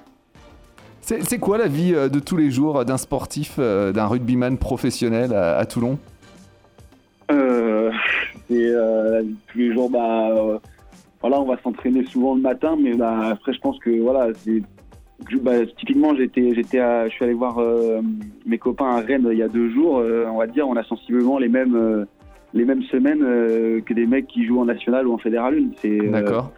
C'est 1.01 1.39
quoi 1.39 1.57
la 1.57 1.69
vie 1.69 1.93
de 1.93 2.19
tous 2.19 2.37
les 2.37 2.51
jours 2.51 2.85
d'un 2.85 2.97
sportif, 2.99 3.59
d'un 3.59 4.07
rugbyman 4.07 4.57
professionnel 4.57 5.35
à, 5.35 5.57
à 5.57 5.65
Toulon? 5.67 5.99
Euh, 7.31 7.91
c'est 8.49 8.73
la 8.73 9.21
vie 9.23 9.29
de 9.29 9.53
tous 9.53 9.59
les 9.59 9.73
jours. 9.75 9.91
Bah, 9.91 10.61
voilà, 11.25 11.41
on 11.41 11.47
va 11.47 11.57
s'entraîner 11.63 12.05
souvent 12.05 12.35
le 12.35 12.43
matin, 12.43 12.77
mais 12.79 12.93
bah, 12.93 13.19
après, 13.31 13.55
je 13.55 13.59
pense 13.61 13.79
que 13.79 13.99
voilà, 13.99 14.29
c'est 14.35 14.61
bah, 15.41 15.53
typiquement, 15.79 16.15
j'étais, 16.15 16.55
j'étais, 16.55 16.81
à- 16.81 17.09
je 17.09 17.15
suis 17.15 17.25
allé 17.25 17.33
voir 17.33 17.57
euh, 17.61 18.03
mes 18.45 18.59
copains 18.59 18.91
à 18.97 19.01
Rennes 19.01 19.27
il 19.33 19.39
y 19.39 19.43
a 19.43 19.49
deux 19.49 19.71
jours. 19.71 20.01
euh, 20.01 20.27
on 20.31 20.37
va 20.37 20.47
dire, 20.47 20.69
on 20.69 20.77
a 20.77 20.85
sensiblement 20.85 21.39
les 21.39 21.49
mêmes, 21.49 21.77
euh, 21.77 22.05
les 22.53 22.67
mêmes 22.67 22.83
semaines 22.83 23.21
que 23.21 23.95
des 23.95 24.05
mecs 24.07 24.27
qui 24.27 24.45
jouent 24.45 24.61
en 24.61 24.67
national 24.67 25.07
ou 25.07 25.15
en 25.15 25.19
fédéral 25.19 25.55
1. 25.59 25.69
C'est, 25.81 25.97
D'accord. 26.11 26.53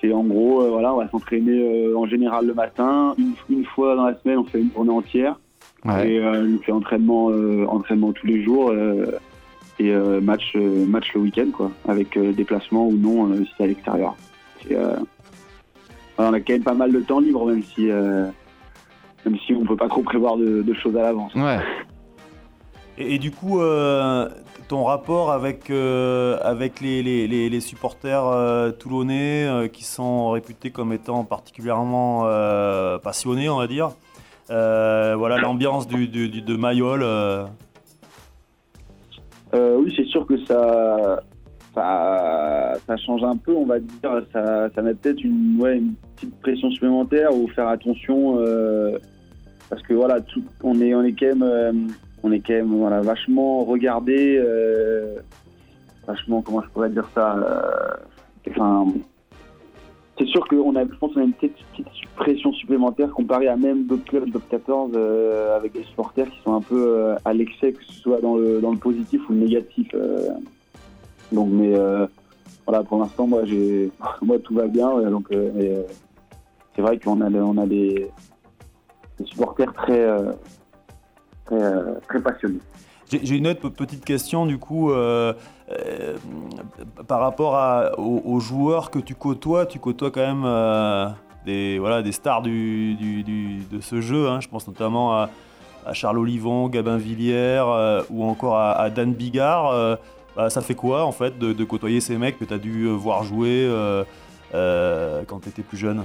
c'est 0.00 0.12
en 0.12 0.24
gros, 0.24 0.68
voilà, 0.72 0.92
on 0.92 0.96
va 0.96 1.08
s'entraîner 1.10 1.94
en 1.94 2.06
général 2.06 2.48
le 2.48 2.54
matin. 2.54 3.14
Une, 3.16 3.34
une 3.48 3.64
fois 3.64 3.94
dans 3.94 4.06
la 4.06 4.18
semaine, 4.18 4.38
on 4.38 4.44
fait 4.44 4.60
une 4.60 4.72
journée 4.72 4.90
entière. 4.90 5.38
Ouais. 5.84 6.14
Et 6.14 6.20
on 6.20 6.58
fait 6.64 6.72
entraînement, 6.72 7.26
entraînement 7.68 8.10
tous 8.12 8.26
les 8.26 8.42
jours 8.42 8.72
et 9.78 9.90
euh, 9.92 10.20
match, 10.20 10.52
euh, 10.56 10.84
match 10.86 11.12
le 11.14 11.20
week-end, 11.20 11.48
quoi, 11.52 11.70
avec 11.86 12.16
euh, 12.16 12.32
déplacement 12.32 12.86
ou 12.86 12.96
non 12.96 13.30
euh, 13.30 13.44
si 13.44 13.50
c'est 13.56 13.64
à 13.64 13.66
l'extérieur. 13.66 14.16
Euh, 14.70 14.96
on 16.18 16.32
a 16.32 16.40
quand 16.40 16.52
même 16.52 16.62
pas 16.64 16.74
mal 16.74 16.92
de 16.92 17.00
temps 17.00 17.20
libre, 17.20 17.46
même 17.46 17.62
si, 17.62 17.90
euh, 17.90 18.26
même 19.24 19.38
si 19.46 19.54
on 19.54 19.64
peut 19.64 19.76
pas 19.76 19.88
trop 19.88 20.02
prévoir 20.02 20.36
de, 20.36 20.62
de 20.62 20.74
choses 20.74 20.96
à 20.96 21.02
l'avance. 21.02 21.32
Ouais. 21.34 21.58
Et, 22.98 23.14
et 23.14 23.18
du 23.18 23.30
coup, 23.30 23.60
euh, 23.60 24.28
ton 24.66 24.82
rapport 24.84 25.30
avec, 25.30 25.70
euh, 25.70 26.36
avec 26.42 26.80
les, 26.80 27.02
les- 27.04 27.28
les- 27.28 27.48
les 27.48 27.60
supporters 27.60 28.26
euh, 28.26 28.70
toulonnais 28.72 29.46
euh, 29.46 29.68
qui 29.68 29.84
sont 29.84 30.30
réputés 30.30 30.70
comme 30.70 30.92
étant 30.92 31.22
particulièrement 31.24 32.22
euh, 32.26 32.98
passionnés, 32.98 33.48
on 33.48 33.58
va 33.58 33.68
dire. 33.68 33.90
Euh, 34.50 35.14
voilà 35.16 35.36
l'ambiance 35.38 35.86
du, 35.86 36.08
du- 36.08 36.28
du- 36.28 36.42
de 36.42 36.56
Mayol. 36.56 37.02
Euh, 39.54 39.56
Euh, 39.58 39.76
oui, 39.82 39.92
c'est 39.96 40.04
sûr 40.06 40.26
que 40.26 40.36
ça, 40.44 41.22
ça, 41.74 42.74
ça 42.86 42.96
change 42.96 43.22
un 43.24 43.36
peu, 43.36 43.52
on 43.54 43.66
va 43.66 43.78
dire. 43.80 44.22
Ça, 44.32 44.68
ça 44.74 44.82
met 44.82 44.94
peut-être 44.94 45.22
une, 45.22 45.56
ouais, 45.60 45.78
une 45.78 45.94
petite 46.16 46.40
pression 46.40 46.70
supplémentaire 46.70 47.34
ou 47.34 47.48
faire 47.48 47.68
attention 47.68 48.38
euh, 48.40 48.98
parce 49.70 49.82
que 49.82 49.94
voilà, 49.94 50.20
tout, 50.20 50.42
on 50.62 50.80
est, 50.80 50.94
on 50.94 51.02
est 51.02 51.12
quand 51.12 51.26
même, 51.26 51.42
euh, 51.42 51.72
on 52.22 52.32
est 52.32 52.40
quand 52.40 52.54
même 52.54 52.74
voilà, 52.78 53.00
vachement 53.00 53.64
regardé. 53.64 54.36
euh, 54.38 55.16
vachement, 56.06 56.40
comment 56.42 56.62
je 56.62 56.68
pourrais 56.70 56.90
dire 56.90 57.08
ça 57.14 57.36
Enfin, 58.50 58.86
c'est 60.18 60.26
sûr 60.26 60.46
qu'on 60.48 60.74
a, 60.76 60.82
je 60.82 60.94
pense 60.98 61.16
a 61.16 61.22
une 61.22 61.32
petite, 61.32 61.56
pression 62.16 62.52
supplémentaire 62.52 63.10
comparée 63.10 63.48
à 63.48 63.56
même 63.56 63.86
d'autres 63.86 64.04
clubs 64.04 64.30
top 64.32 64.42
14 64.48 64.96
avec 65.56 65.72
des 65.72 65.84
supporters 65.84 66.28
qui 66.28 66.40
sont 66.42 66.54
un 66.54 66.60
peu 66.60 67.14
à 67.24 67.32
l'excès, 67.32 67.72
que 67.72 67.84
ce 67.84 67.92
soit 67.92 68.20
dans 68.20 68.36
le, 68.36 68.60
dans 68.60 68.72
le 68.72 68.78
positif 68.78 69.20
ou 69.28 69.32
le 69.32 69.38
négatif. 69.38 69.94
donc, 71.32 71.48
mais 71.50 71.74
voilà, 72.66 72.82
pour 72.82 72.98
l'instant, 72.98 73.26
moi, 73.26 73.44
j'ai, 73.44 73.90
moi, 74.22 74.38
tout 74.40 74.54
va 74.54 74.66
bien. 74.66 75.00
Donc, 75.10 75.28
c'est 75.30 76.82
vrai 76.82 76.98
qu'on 76.98 77.20
a, 77.20 77.30
on 77.30 77.56
a 77.56 77.66
des, 77.66 78.10
supporters 79.24 79.72
très, 79.72 80.06
très, 81.46 82.00
très 82.08 82.20
passionnés. 82.20 82.60
J'ai 83.10 83.36
une 83.36 83.46
autre 83.46 83.68
petite 83.70 84.04
question 84.04 84.44
du 84.44 84.58
coup 84.58 84.90
euh, 84.90 85.32
euh, 85.70 86.16
par 87.06 87.20
rapport 87.20 87.98
aux, 87.98 88.40
joueurs 88.40 88.90
que 88.90 88.98
tu 88.98 89.14
côtoies. 89.14 89.66
Tu 89.66 89.78
côtoies 89.78 90.10
quand 90.10 90.26
même 90.26 90.44
euh, 90.44 91.08
des, 91.46 91.78
voilà, 91.78 92.02
des 92.02 92.12
stars 92.12 92.42
de 92.42 93.80
ce 93.80 94.00
jeu. 94.00 94.28
Hein. 94.28 94.40
Je 94.40 94.48
pense 94.48 94.66
notamment 94.66 95.14
à, 95.14 95.30
Charles 95.92 96.18
Olivon, 96.18 96.68
Gabin 96.68 96.98
Villière 96.98 98.04
ou 98.10 98.24
encore 98.24 98.58
à, 98.58 98.90
Dan 98.90 99.12
Bigard. 99.12 99.98
Bah, 100.36 100.50
ça 100.50 100.60
fait 100.60 100.74
quoi 100.74 101.04
en 101.04 101.12
fait 101.12 101.38
de, 101.38 101.64
côtoyer 101.64 102.00
ces 102.00 102.18
mecs 102.18 102.38
que 102.38 102.44
tu 102.44 102.52
as 102.52 102.58
dû 102.58 102.88
voir 102.88 103.24
jouer 103.24 103.70
quand 104.52 105.40
tu 105.40 105.48
étais 105.48 105.62
plus 105.62 105.78
jeune? 105.78 106.04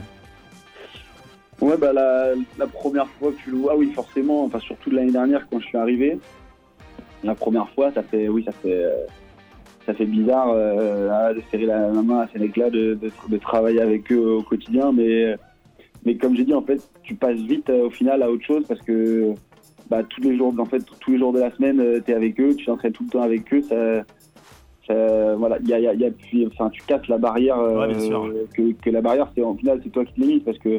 Ouais, 1.61 1.77
bah, 1.77 1.93
la, 1.93 2.67
première 2.67 3.07
fois 3.07 3.31
que 3.31 3.37
tu 3.37 3.51
le 3.51 3.57
vois, 3.57 3.75
oui, 3.75 3.91
forcément, 3.93 4.43
enfin, 4.45 4.59
surtout 4.59 4.89
l'année 4.89 5.11
dernière 5.11 5.47
quand 5.49 5.59
je 5.59 5.65
suis 5.65 5.77
arrivé, 5.77 6.19
la 7.23 7.35
première 7.35 7.69
fois, 7.69 7.91
ça 7.91 8.03
fait, 8.03 8.27
oui, 8.27 8.43
ça 8.43 8.51
fait, 8.51 8.85
ça 9.85 9.93
fait 9.93 10.05
bizarre 10.05 10.49
euh, 10.53 11.33
de 11.33 11.41
serrer 11.51 11.65
la, 11.65 11.89
main 11.89 12.21
à 12.21 12.27
ces 12.31 12.39
mecs-là, 12.39 12.69
de, 12.69 12.97
de, 13.29 13.37
travailler 13.37 13.81
avec 13.81 14.11
eux 14.11 14.37
au 14.37 14.43
quotidien. 14.43 14.91
Mais, 14.91 15.35
mais 16.05 16.15
comme 16.15 16.35
j'ai 16.35 16.45
dit, 16.45 16.53
en 16.53 16.61
fait, 16.61 16.81
tu 17.03 17.15
passes 17.15 17.39
vite 17.39 17.69
euh, 17.69 17.87
au 17.87 17.89
final 17.89 18.23
à 18.23 18.31
autre 18.31 18.45
chose 18.45 18.63
parce 18.67 18.81
que 18.81 19.33
bah, 19.89 20.03
tous 20.03 20.21
les 20.21 20.37
jours, 20.37 20.53
en 20.57 20.65
fait, 20.65 20.83
tous 20.99 21.11
les 21.11 21.17
jours 21.17 21.33
de 21.33 21.39
la 21.39 21.51
semaine, 21.51 21.79
euh, 21.79 21.99
tu 22.05 22.11
es 22.11 22.15
avec 22.15 22.39
eux, 22.39 22.55
tu 22.55 22.65
t'entraînes 22.65 22.93
tout 22.93 23.03
le 23.03 23.09
temps 23.09 23.21
avec 23.21 23.53
eux. 23.53 23.61
Ça, 23.61 25.35
voilà, 25.37 25.59
y 25.63 25.73
a, 25.73 25.79
y 25.79 26.05
a, 26.05 26.11
puis, 26.11 26.45
enfin, 26.45 26.69
tu 26.69 26.81
casses 26.83 27.07
la 27.07 27.17
barrière. 27.17 27.55
que, 28.53 28.73
que, 28.73 28.89
la 28.89 29.01
barrière, 29.01 29.31
c'est 29.33 29.41
en 29.41 29.55
final, 29.55 29.79
c'est 29.83 29.89
toi 29.89 30.03
qui 30.05 30.13
te 30.13 30.21
limites 30.21 30.45
parce 30.45 30.57
que 30.59 30.77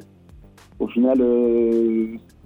au 0.79 0.87
final, 0.89 1.23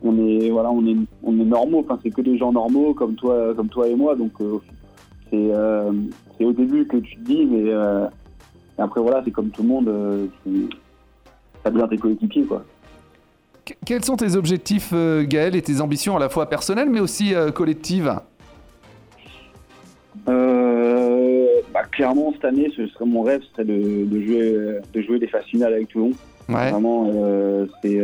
on 0.02 0.16
est 0.26 0.50
voilà 0.50 0.70
on 0.70 0.86
est 0.86 0.96
on 1.22 1.38
est 1.38 1.44
normaux. 1.44 1.80
Enfin 1.80 1.98
c'est 2.02 2.10
que 2.10 2.20
des 2.20 2.38
gens 2.38 2.52
normaux 2.52 2.94
comme 2.94 3.14
toi 3.14 3.54
comme 3.54 3.68
toi 3.68 3.88
et 3.88 3.94
moi. 3.94 4.14
Donc 4.14 4.32
euh, 4.40 4.58
c'est 5.30 5.50
euh, 5.52 5.92
c'est 6.36 6.44
au 6.44 6.52
début 6.52 6.86
que 6.86 6.98
tu 6.98 7.16
te 7.16 7.20
dis 7.22 7.46
mais 7.46 7.64
euh, 7.66 8.06
après 8.78 9.00
voilà 9.00 9.22
c'est 9.24 9.30
comme 9.30 9.50
tout 9.50 9.62
le 9.62 9.68
monde 9.68 10.30
tu 10.44 10.68
as 11.64 11.70
besoin 11.70 11.88
tes 11.88 11.98
coéquipiers 11.98 12.44
quoi. 12.44 12.64
Quels 13.84 14.04
sont 14.04 14.16
tes 14.16 14.34
objectifs 14.34 14.94
Gaël 14.94 15.54
et 15.54 15.60
tes 15.60 15.82
ambitions 15.82 16.16
à 16.16 16.20
la 16.20 16.30
fois 16.30 16.48
personnelles 16.48 16.88
mais 16.88 17.00
aussi 17.00 17.34
collectives? 17.54 18.14
Bah, 21.74 21.82
clairement 21.92 22.32
cette 22.32 22.46
année 22.46 22.72
ce 22.74 22.86
serait 22.86 23.04
mon 23.04 23.22
rêve 23.22 23.42
serait 23.52 23.64
de, 23.64 24.06
de 24.06 24.20
jouer 24.22 24.80
de 24.94 25.02
jouer 25.02 25.18
des 25.18 25.26
phases 25.26 25.44
finales 25.44 25.74
avec 25.74 25.88
Toulon. 25.88 26.12
Ouais. 26.48 26.70
vraiment 26.70 27.12
c'est 27.82 28.00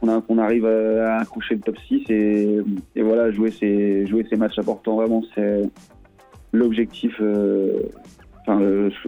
qu'on 0.00 0.38
arrive 0.38 0.66
à 0.66 1.18
accrocher 1.18 1.56
le 1.56 1.60
top 1.60 1.76
6 1.88 2.04
et, 2.10 3.02
voilà, 3.02 3.30
jouer 3.30 3.50
ces, 3.50 4.06
jouer 4.06 4.26
ces 4.28 4.36
matchs 4.36 4.58
importants, 4.58 4.96
vraiment, 4.96 5.22
c'est 5.34 5.62
l'objectif, 6.52 7.14
euh, 7.20 7.82
enfin, 8.42 8.60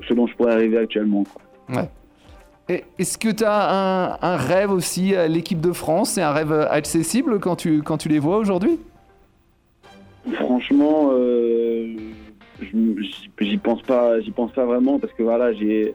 ce 0.07 0.14
dont 0.14 0.26
je 0.26 0.35
pourrais 0.35 0.52
arriver 0.52 0.78
actuellement. 0.78 1.25
Est-ce 2.68 3.16
que 3.16 3.30
tu 3.30 3.45
as 3.45 4.18
un, 4.21 4.37
rêve 4.37 4.71
aussi 4.71 5.14
à 5.14 5.26
l'équipe 5.26 5.61
de 5.61 5.73
France? 5.73 6.11
C'est 6.11 6.23
un 6.23 6.33
rêve 6.33 6.52
accessible 6.52 7.38
quand 7.40 7.57
tu, 7.57 7.83
quand 7.83 7.97
tu 7.97 8.09
les 8.09 8.18
vois 8.18 8.37
aujourd'hui? 8.38 8.78
Franchement, 10.35 11.11
euh, 11.12 11.97
j'y 13.40 13.57
pense 13.57 13.80
pas, 13.83 14.21
j'y 14.21 14.30
pense 14.30 14.52
pas 14.52 14.66
vraiment 14.66 14.99
parce 14.99 15.12
que 15.14 15.23
voilà, 15.23 15.52
j'ai 15.54 15.95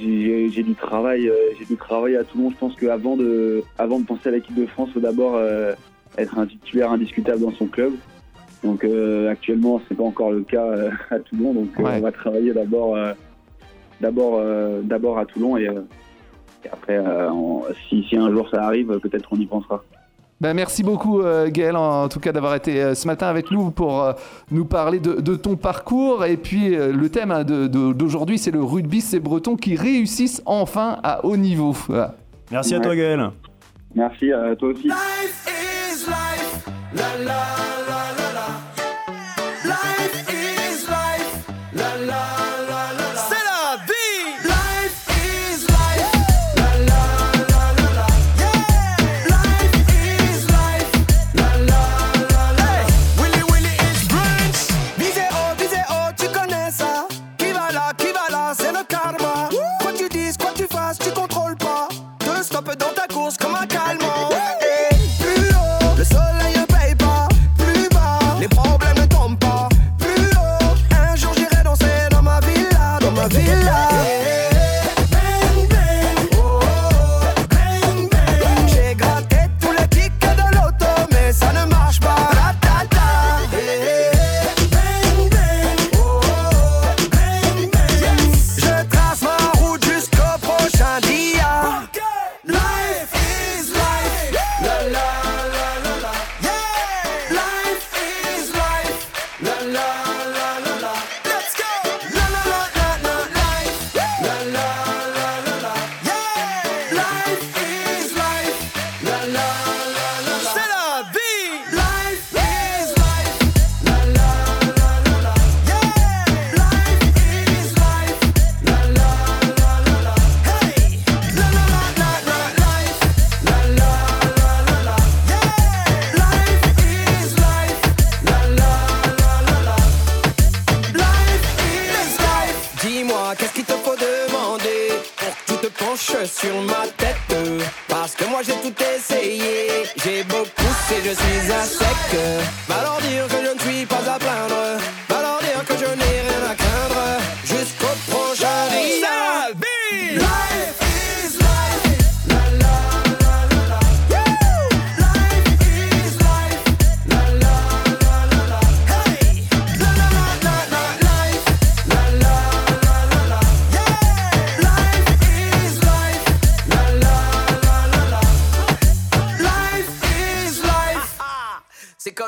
j'ai 0.00 0.62
du 0.62 0.74
travail, 0.74 1.28
euh, 1.28 1.34
j'ai 1.58 1.64
du 1.64 1.76
travail 1.76 2.16
à 2.16 2.24
Toulon. 2.24 2.50
Je 2.50 2.56
pense 2.56 2.74
qu'avant 2.76 3.16
de, 3.16 3.62
avant 3.78 3.98
de 3.98 4.04
penser 4.04 4.28
à 4.28 4.32
l'équipe 4.32 4.54
de 4.54 4.66
France, 4.66 4.88
il 4.90 4.94
faut 4.94 5.00
d'abord 5.00 5.34
euh, 5.36 5.74
être 6.18 6.38
un 6.38 6.46
titulaire 6.46 6.92
indiscutable 6.92 7.40
dans 7.40 7.52
son 7.52 7.66
club. 7.66 7.92
Donc 8.62 8.84
euh, 8.84 9.30
actuellement, 9.30 9.80
c'est 9.88 9.94
pas 9.94 10.04
encore 10.04 10.32
le 10.32 10.42
cas 10.42 10.66
à 11.10 11.18
Toulon. 11.18 11.54
Donc 11.54 11.68
on 11.78 12.00
va 12.00 12.12
travailler 12.12 12.52
d'abord, 12.52 12.96
d'abord, 14.00 14.42
d'abord 14.82 15.18
à 15.18 15.26
Toulon 15.26 15.56
et, 15.56 15.68
après, 16.72 16.98
si, 17.88 18.04
si 18.08 18.16
un 18.16 18.30
jour 18.30 18.48
ça 18.48 18.64
arrive, 18.64 18.98
peut-être 19.00 19.28
on 19.32 19.36
y 19.36 19.46
pensera. 19.46 19.84
Ben, 20.44 20.52
merci 20.52 20.82
beaucoup 20.82 21.22
euh, 21.22 21.48
Gaël 21.50 21.74
en, 21.74 22.06
tout 22.10 22.20
cas 22.20 22.30
d'avoir 22.30 22.54
été 22.54 22.78
euh, 22.78 22.94
ce 22.94 23.06
matin 23.06 23.28
avec 23.28 23.50
nous 23.50 23.70
pour 23.70 24.02
euh, 24.02 24.12
nous 24.50 24.66
parler 24.66 25.00
de, 25.00 25.36
ton 25.36 25.56
parcours 25.56 26.26
et 26.26 26.36
puis 26.36 26.76
le 26.76 27.08
thème 27.08 27.30
hein, 27.30 27.44
d'aujourd'hui 27.44 28.36
c'est 28.36 28.50
le 28.50 28.62
rugby 28.62 29.00
c'est 29.00 29.20
bretons 29.20 29.56
qui 29.56 29.74
réussissent 29.74 30.42
enfin 30.44 30.98
à 31.02 31.24
haut 31.24 31.38
niveau. 31.38 31.74
Merci 32.50 32.74
à 32.74 32.80
toi 32.80 32.94
Gaël. 32.94 33.30
Merci 33.94 34.32
à 34.32 34.54
toi 34.54 34.68
aussi. 34.68 34.90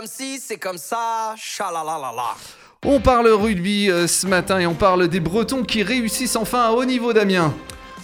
Si 0.06 0.38
c'est 0.38 0.56
comme 0.58 0.78
ça, 0.78 1.34
chalalalala. 1.36 2.34
On 2.84 3.00
parle 3.00 3.28
rugby 3.28 3.90
euh, 3.90 4.06
ce 4.06 4.26
matin 4.26 4.58
et 4.58 4.66
on 4.66 4.74
parle 4.74 5.08
des 5.08 5.20
Bretons 5.20 5.62
qui 5.62 5.82
réussissent 5.82 6.36
enfin 6.36 6.62
à 6.68 6.70
haut 6.72 6.84
niveau, 6.84 7.12
Damien. 7.12 7.52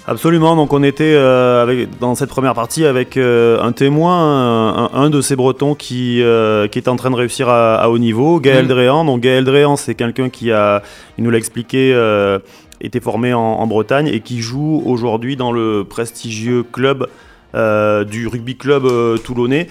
Absolument, 0.09 0.57
donc 0.57 0.73
on 0.73 0.83
était 0.83 1.15
euh, 1.15 1.63
avec, 1.63 1.97
dans 2.01 2.17
cette 2.17 2.31
première 2.31 2.55
partie 2.55 2.85
avec 2.85 3.17
euh, 3.17 3.63
un 3.63 3.71
témoin, 3.71 4.91
un, 4.91 4.91
un 4.95 5.11
de 5.11 5.21
ces 5.21 5.37
Bretons 5.37 5.77
qui, 5.77 6.21
euh, 6.23 6.67
qui 6.67 6.81
est 6.81 6.89
en 6.89 6.97
train 6.97 7.11
de 7.11 7.15
réussir 7.15 7.49
à, 7.49 7.77
à 7.77 7.89
haut 7.89 7.99
niveau, 7.99 8.41
Gaël 8.41 8.65
Mm. 8.65 8.69
Dréan. 8.69 9.05
Donc 9.05 9.21
Gaël 9.21 9.45
Dréan, 9.45 9.77
c'est 9.77 9.95
quelqu'un 9.95 10.29
qui 10.29 10.51
a, 10.51 10.83
il 11.19 11.25
nous 11.25 11.31
l'a 11.31 11.39
expliqué, 11.39 11.93
euh, 11.95 12.41
était 12.81 12.99
formé 12.99 13.33
en, 13.33 13.41
en 13.41 13.67
Bretagne 13.69 14.09
et 14.09 14.19
qui 14.21 14.41
joue 14.41 14.83
aujourd'hui 14.85 15.37
dans 15.37 15.53
le 15.53 15.85
prestigieux 15.89 16.65
club 16.65 17.07
euh, 17.55 18.03
du 18.03 18.27
rugby 18.27 18.57
club 18.57 18.87
euh, 18.87 19.19
toulonnais. 19.19 19.69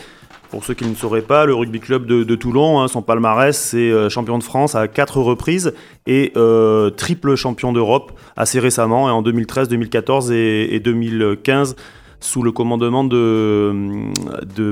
Pour 0.52 0.66
ceux 0.66 0.74
qui 0.74 0.86
ne 0.86 0.96
sauraient 0.96 1.22
pas, 1.22 1.46
le 1.46 1.56
rugby 1.56 1.80
club 1.80 2.06
de, 2.06 2.36
Toulon, 2.36 2.82
hein, 2.82 2.90
son 2.90 3.02
palmarès, 3.02 3.58
c'est 3.58 3.90
euh, 3.90 4.10
champion 4.10 4.38
de 4.38 4.44
France 4.44 4.76
à 4.76 4.90
quatre 4.90 5.22
reprises 5.22 5.74
et 6.08 6.34
euh, 6.36 6.90
triple 6.90 7.36
champion 7.36 7.72
d'Europe 7.72 8.12
assez 8.36 8.60
récemment, 8.60 9.08
et 9.08 9.12
en 9.12 9.22
2013, 9.22 9.70
2014 9.70 10.30
et, 10.34 10.76
et 10.76 10.82
2015 10.82 11.78
sous 12.20 12.44
le 12.44 12.52
commandement 12.52 13.06
de, 13.06 13.72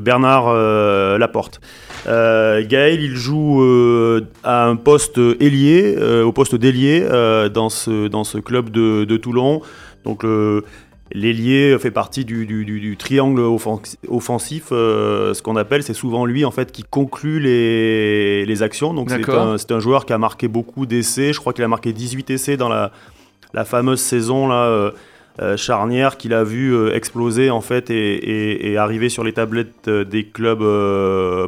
Bernard 0.01 0.49
euh, 0.49 1.17
Laporte. 1.17 1.61
Gaël, 2.05 3.01
il 3.01 3.15
joue 3.15 3.63
à 4.43 4.67
un 4.67 4.75
poste 4.75 5.17
ailier, 5.39 5.95
au 6.25 6.33
poste 6.33 6.55
d'ailier 6.55 7.07
dans, 7.53 7.69
ce, 7.69 8.37
club 8.39 8.69
de, 8.69 9.17
Toulon. 9.17 9.61
Donc 10.03 10.25
L'ailier 11.11 11.75
fait 11.79 11.89
partie 11.91 12.23
du, 12.25 12.45
du- 12.45 12.65
du- 12.65 12.79
du 12.79 12.95
triangle 12.97 13.41
offen- 13.41 13.95
offensif, 14.07 14.65
euh, 14.71 15.33
ce 15.33 15.41
qu'on 15.41 15.55
appelle, 15.55 15.81
c'est 15.83 15.93
souvent 15.95 16.25
lui 16.25 16.45
en 16.45 16.51
fait 16.51 16.71
qui 16.71 16.83
conclut 16.83 17.39
les, 17.39 18.45
les 18.45 18.63
actions. 18.63 18.93
Donc 18.93 19.09
c'est 19.09 19.71
un, 19.71 19.79
joueur 19.79 20.05
qui 20.05 20.13
a 20.13 20.17
marqué 20.19 20.47
beaucoup 20.47 20.85
d'essais. 20.85 21.33
Je 21.33 21.39
crois 21.39 21.53
qu'il 21.53 21.63
a 21.63 21.67
marqué 21.67 21.93
18 21.93 22.29
essais 22.29 22.57
dans 22.57 22.69
la, 22.69 22.91
la 23.53 23.65
fameuse 23.65 23.99
saison 24.01 24.47
là, 24.47 24.65
euh, 24.65 24.91
euh, 25.41 25.57
charnière 25.57 26.17
qu'il 26.17 26.33
a 26.33 26.43
vu 26.43 26.75
euh, 26.75 26.93
exploser 26.95 27.49
en 27.49 27.61
fait 27.61 27.89
et, 27.89 27.95
et- 27.95 28.71
et 28.71 28.77
arriver 28.77 29.09
sur 29.09 29.23
les 29.23 29.33
tablettes 29.33 29.87
euh, 29.87 30.03
des 30.03 30.25
clubs 30.25 30.61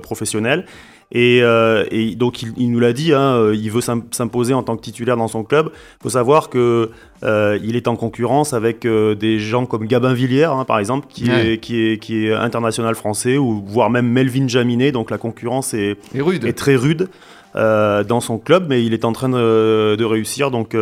professionnels. 0.01 0.65
Et, 1.13 1.39
euh, 1.44 1.84
et 1.91 2.15
donc 2.15 2.41
il, 2.41 2.53
il 2.58 2.72
nous 2.72 2.80
l'a 2.80 2.94
dit, 2.94 3.13
hein, 3.13 3.36
euh, 3.36 3.56
il 3.56 3.70
veut 3.70 3.82
s'im- 3.82 4.03
s'imposer 4.12 4.53
en 4.53 4.63
tant 4.63 4.77
que 4.77 4.82
titulaire 4.82 5.18
dans 5.18 5.27
son 5.27 5.44
club. 5.44 5.70
Il 5.74 6.03
faut 6.03 6.10
savoir 6.10 6.50
que 6.50 6.89
euh, 7.24 7.60
il 7.63 7.75
est 7.75 7.88
en 7.89 7.96
concurrence 7.98 8.53
avec 8.53 8.86
euh, 8.86 9.13
des 9.13 9.38
gens 9.38 9.65
comme 9.65 9.86
Gabin 9.88 10.13
Villière, 10.13 10.53
hein, 10.53 10.63
par 10.63 10.80
exemple, 10.80 11.08
qui, 11.10 11.30
Ouais. 11.30 11.53
est, 11.53 11.58
qui, 11.58 11.86
est, 11.86 11.98
qui 11.98 12.27
est 12.27 12.34
international 12.34 12.96
français, 12.96 13.38
ou 13.38 13.62
voire 13.65 13.89
même 13.89 14.08
Melvin 14.08 14.48
Jaminet. 14.48 14.91
Donc 14.94 15.12
la 15.12 15.18
concurrence 15.18 15.74
est, 15.74 15.98
Et 16.15 16.22
rude. 16.22 16.46
est 16.46 16.53
très 16.53 16.75
rude 16.75 17.10
dans 17.53 18.22
son 18.22 18.38
club, 18.38 18.68
mais 18.70 18.84
il 18.86 18.94
est 18.94 19.03
en 19.03 19.12
train 19.12 19.27
de, 19.30 19.96
de 19.98 20.06
réussir. 20.06 20.51
Donc 20.51 20.75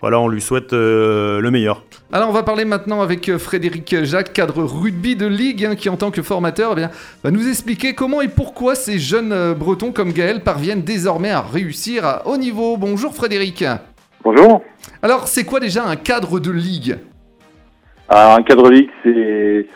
voilà, 0.00 0.20
on 0.20 0.28
lui 0.28 0.40
souhaite 0.40 0.72
euh, 0.72 1.40
le 1.40 1.50
meilleur. 1.50 1.82
Alors 2.12 2.28
on 2.28 2.32
va 2.32 2.42
parler 2.42 2.64
maintenant 2.64 3.00
avec 3.00 3.28
euh, 3.28 3.38
Frédéric 3.38 4.04
Jacques, 4.04 4.32
cadre 4.32 4.62
rugby 4.62 5.16
de 5.16 5.26
ligue, 5.26 5.64
hein, 5.64 5.74
qui 5.74 5.88
en 5.88 5.96
tant 5.96 6.10
que 6.10 6.22
formateur 6.22 6.72
eh 6.72 6.76
bien, 6.76 6.90
va 7.22 7.30
nous 7.30 7.48
expliquer 7.48 7.94
comment 7.94 8.20
et 8.20 8.28
pourquoi 8.28 8.74
ces 8.74 8.98
jeunes 8.98 9.32
euh, 9.32 9.54
Bretons 9.54 9.92
comme 9.92 10.12
Gaël 10.12 10.42
parviennent 10.42 10.82
désormais 10.82 11.30
à 11.30 11.40
réussir 11.40 12.04
à 12.04 12.26
haut 12.26 12.36
niveau. 12.36 12.76
Bonjour 12.76 13.14
Frédéric. 13.14 13.64
Bonjour. 14.22 14.62
Alors 15.02 15.26
c'est 15.28 15.44
quoi 15.44 15.60
déjà 15.60 15.84
un 15.84 15.96
cadre 15.96 16.38
de 16.38 16.50
ligue? 16.50 16.98
Alors, 18.08 18.32
un 18.32 18.42
cadre 18.42 18.70
ligue, 18.70 18.90
c'est 19.02 19.66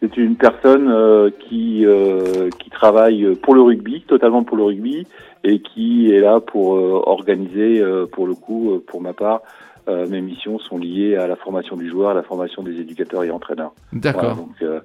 c'est 0.00 0.16
une 0.16 0.36
personne 0.36 0.88
euh, 0.90 1.30
qui 1.48 1.84
euh, 1.86 2.48
qui 2.58 2.70
travaille 2.70 3.34
pour 3.36 3.54
le 3.54 3.62
rugby, 3.62 4.02
totalement 4.06 4.42
pour 4.42 4.56
le 4.56 4.64
rugby, 4.64 5.06
et 5.44 5.60
qui 5.60 6.10
est 6.12 6.20
là 6.20 6.40
pour 6.40 6.76
euh, 6.76 7.02
organiser, 7.06 7.80
euh, 7.80 8.06
pour 8.06 8.26
le 8.26 8.34
coup, 8.34 8.82
pour 8.86 9.00
ma 9.00 9.12
part, 9.12 9.42
euh, 9.88 10.06
mes 10.08 10.20
missions 10.20 10.58
sont 10.58 10.78
liées 10.78 11.16
à 11.16 11.26
la 11.26 11.36
formation 11.36 11.76
du 11.76 11.88
joueur, 11.88 12.10
à 12.10 12.14
la 12.14 12.22
formation 12.22 12.62
des 12.62 12.80
éducateurs 12.80 13.24
et 13.24 13.30
entraîneurs. 13.30 13.72
Voilà, 13.92 14.00
D'accord. 14.02 14.36
donc, 14.36 14.54
euh, 14.62 14.80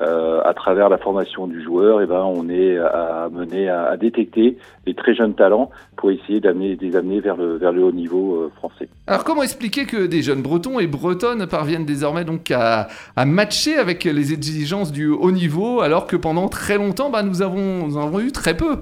euh, 0.00 0.40
à 0.44 0.54
travers 0.54 0.88
la 0.88 0.98
formation 0.98 1.46
du 1.46 1.62
joueur, 1.62 2.00
eh 2.00 2.06
ben, 2.06 2.24
on 2.24 2.48
est 2.48 2.78
amené 2.78 3.68
à, 3.68 3.84
à 3.84 3.96
détecter 3.96 4.56
les 4.86 4.94
très 4.94 5.14
jeunes 5.14 5.34
talents 5.34 5.70
pour 5.96 6.10
essayer 6.10 6.40
d'amener, 6.40 6.76
les 6.80 6.96
amener 6.96 7.20
vers 7.20 7.36
le, 7.36 7.56
vers 7.56 7.72
le 7.72 7.84
haut 7.84 7.92
niveau 7.92 8.50
français. 8.56 8.88
Alors 9.06 9.24
comment 9.24 9.42
expliquer 9.42 9.84
que 9.84 10.06
des 10.06 10.22
jeunes 10.22 10.42
Bretons 10.42 10.80
et 10.80 10.86
Bretonnes 10.86 11.46
parviennent 11.46 11.84
désormais 11.84 12.24
donc 12.24 12.50
à, 12.50 12.88
à 13.16 13.26
matcher 13.26 13.76
avec 13.76 14.04
les 14.04 14.32
exigences 14.32 14.92
du 14.92 15.08
haut 15.08 15.30
niveau 15.30 15.82
alors 15.82 16.06
que 16.06 16.16
pendant 16.16 16.48
très 16.48 16.78
longtemps 16.78 17.10
bah, 17.10 17.22
nous, 17.22 17.42
avons, 17.42 17.86
nous 17.86 17.96
en 17.98 18.06
avons 18.06 18.20
eu 18.20 18.32
très 18.32 18.56
peu? 18.56 18.78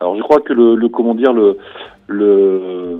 Alors, 0.00 0.16
je 0.16 0.22
crois 0.22 0.40
que 0.40 0.52
le, 0.52 0.74
le 0.74 0.88
comment 0.88 1.14
dire, 1.14 1.32
le, 1.32 1.58
le, 2.08 2.98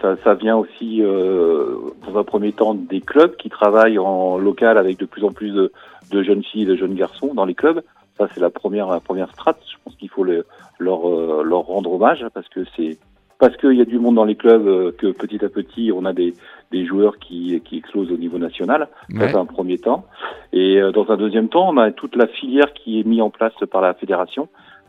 ça, 0.00 0.16
ça 0.22 0.34
vient 0.34 0.56
aussi 0.56 1.02
euh, 1.02 1.76
dans 2.06 2.18
un 2.18 2.24
premier 2.24 2.52
temps 2.52 2.74
des 2.74 3.00
clubs 3.00 3.36
qui 3.36 3.48
travaillent 3.48 3.98
en 3.98 4.38
local 4.38 4.78
avec 4.78 4.98
de 4.98 5.06
plus 5.06 5.24
en 5.24 5.32
plus 5.32 5.50
de, 5.50 5.72
de 6.10 6.22
jeunes 6.22 6.42
filles 6.44 6.62
et 6.62 6.66
de 6.66 6.76
jeunes 6.76 6.94
garçons 6.94 7.34
dans 7.34 7.44
les 7.44 7.54
clubs. 7.54 7.82
Ça, 8.18 8.28
c'est 8.32 8.40
la 8.40 8.50
première, 8.50 8.88
la 8.88 9.00
première 9.00 9.30
strate. 9.32 9.58
Je 9.70 9.76
pense 9.84 9.94
qu'il 9.96 10.08
faut 10.08 10.24
le- 10.24 10.46
leur, 10.78 11.08
euh, 11.08 11.42
leur 11.44 11.60
rendre 11.60 11.92
hommage 11.92 12.24
parce 12.34 12.48
que 12.48 12.60
c'est 12.76 12.98
parce 13.38 13.54
qu'il 13.58 13.74
y 13.74 13.82
a 13.82 13.84
du 13.84 13.98
monde 13.98 14.14
dans 14.14 14.24
les 14.24 14.34
clubs 14.36 14.66
euh, 14.66 14.92
que 14.92 15.08
petit 15.08 15.44
à 15.44 15.50
petit, 15.50 15.92
on 15.94 16.06
a 16.06 16.14
des, 16.14 16.32
des 16.72 16.86
joueurs 16.86 17.18
qui, 17.18 17.60
qui 17.66 17.76
explosent 17.76 18.10
au 18.10 18.16
niveau 18.16 18.38
national. 18.38 18.88
Ça, 19.10 19.18
Ouais. 19.20 19.28
c'est 19.28 19.36
un 19.36 19.44
premier 19.44 19.76
temps. 19.76 20.06
Et 20.54 20.80
dans 20.94 21.10
un 21.10 21.18
deuxième 21.18 21.48
temps, 21.50 21.68
on 21.68 21.76
a 21.76 21.90
toute 21.90 22.16
la 22.16 22.26
filière 22.28 22.72
qui 22.72 22.98
est 23.00 23.04
mise 23.06 23.20
en 23.20 23.28
place 23.28 23.52
par 23.70 23.82
la 23.82 23.92
fédération, 23.92 24.48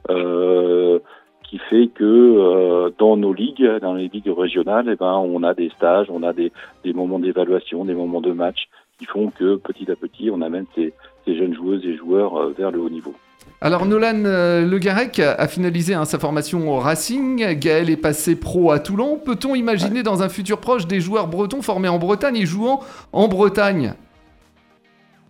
euh, 0.09 0.99
qui 1.49 1.57
fait 1.57 1.87
que 1.87 2.03
euh, 2.03 2.89
dans 2.97 3.15
nos 3.17 3.33
ligues, 3.33 3.65
dans 3.81 3.93
les 3.93 4.09
ligues 4.09 4.31
régionales, 4.35 4.89
eh 4.91 4.95
ben, 4.95 5.13
on 5.13 5.43
a 5.43 5.53
des 5.53 5.69
stages, 5.69 6.07
on 6.09 6.23
a 6.23 6.33
des, 6.33 6.51
des 6.83 6.93
moments 6.93 7.19
d'évaluation, 7.19 7.85
des 7.85 7.93
moments 7.93 8.21
de 8.21 8.33
match, 8.33 8.67
qui 8.99 9.05
font 9.05 9.29
que 9.29 9.55
petit 9.55 9.89
à 9.89 9.95
petit, 9.95 10.29
on 10.29 10.41
amène 10.41 10.65
ces, 10.75 10.93
ces 11.25 11.37
jeunes 11.37 11.53
joueuses 11.53 11.85
et 11.85 11.95
joueurs 11.95 12.35
euh, 12.37 12.53
vers 12.57 12.71
le 12.71 12.79
haut 12.79 12.89
niveau. 12.89 13.13
Alors 13.61 13.85
Nolan 13.85 14.25
euh, 14.25 14.67
Le 14.67 14.77
Garec 14.77 15.19
a 15.19 15.33
a 15.33 15.47
finalisé 15.47 15.93
hein, 15.93 16.05
sa 16.05 16.19
formation 16.19 16.69
au 16.69 16.79
Racing, 16.79 17.57
Gaël 17.57 17.89
est 17.89 17.97
passé 17.97 18.37
pro 18.37 18.71
à 18.71 18.79
Toulon. 18.79 19.19
Peut-on 19.23 19.55
imaginer 19.55 20.03
dans 20.03 20.21
un 20.21 20.29
futur 20.29 20.59
proche 20.59 20.85
des 20.85 20.99
joueurs 20.99 21.27
bretons 21.27 21.61
formés 21.61 21.87
en 21.87 21.97
Bretagne 21.97 22.35
et 22.35 22.45
jouant 22.45 22.81
en 23.13 23.27
Bretagne? 23.27 23.93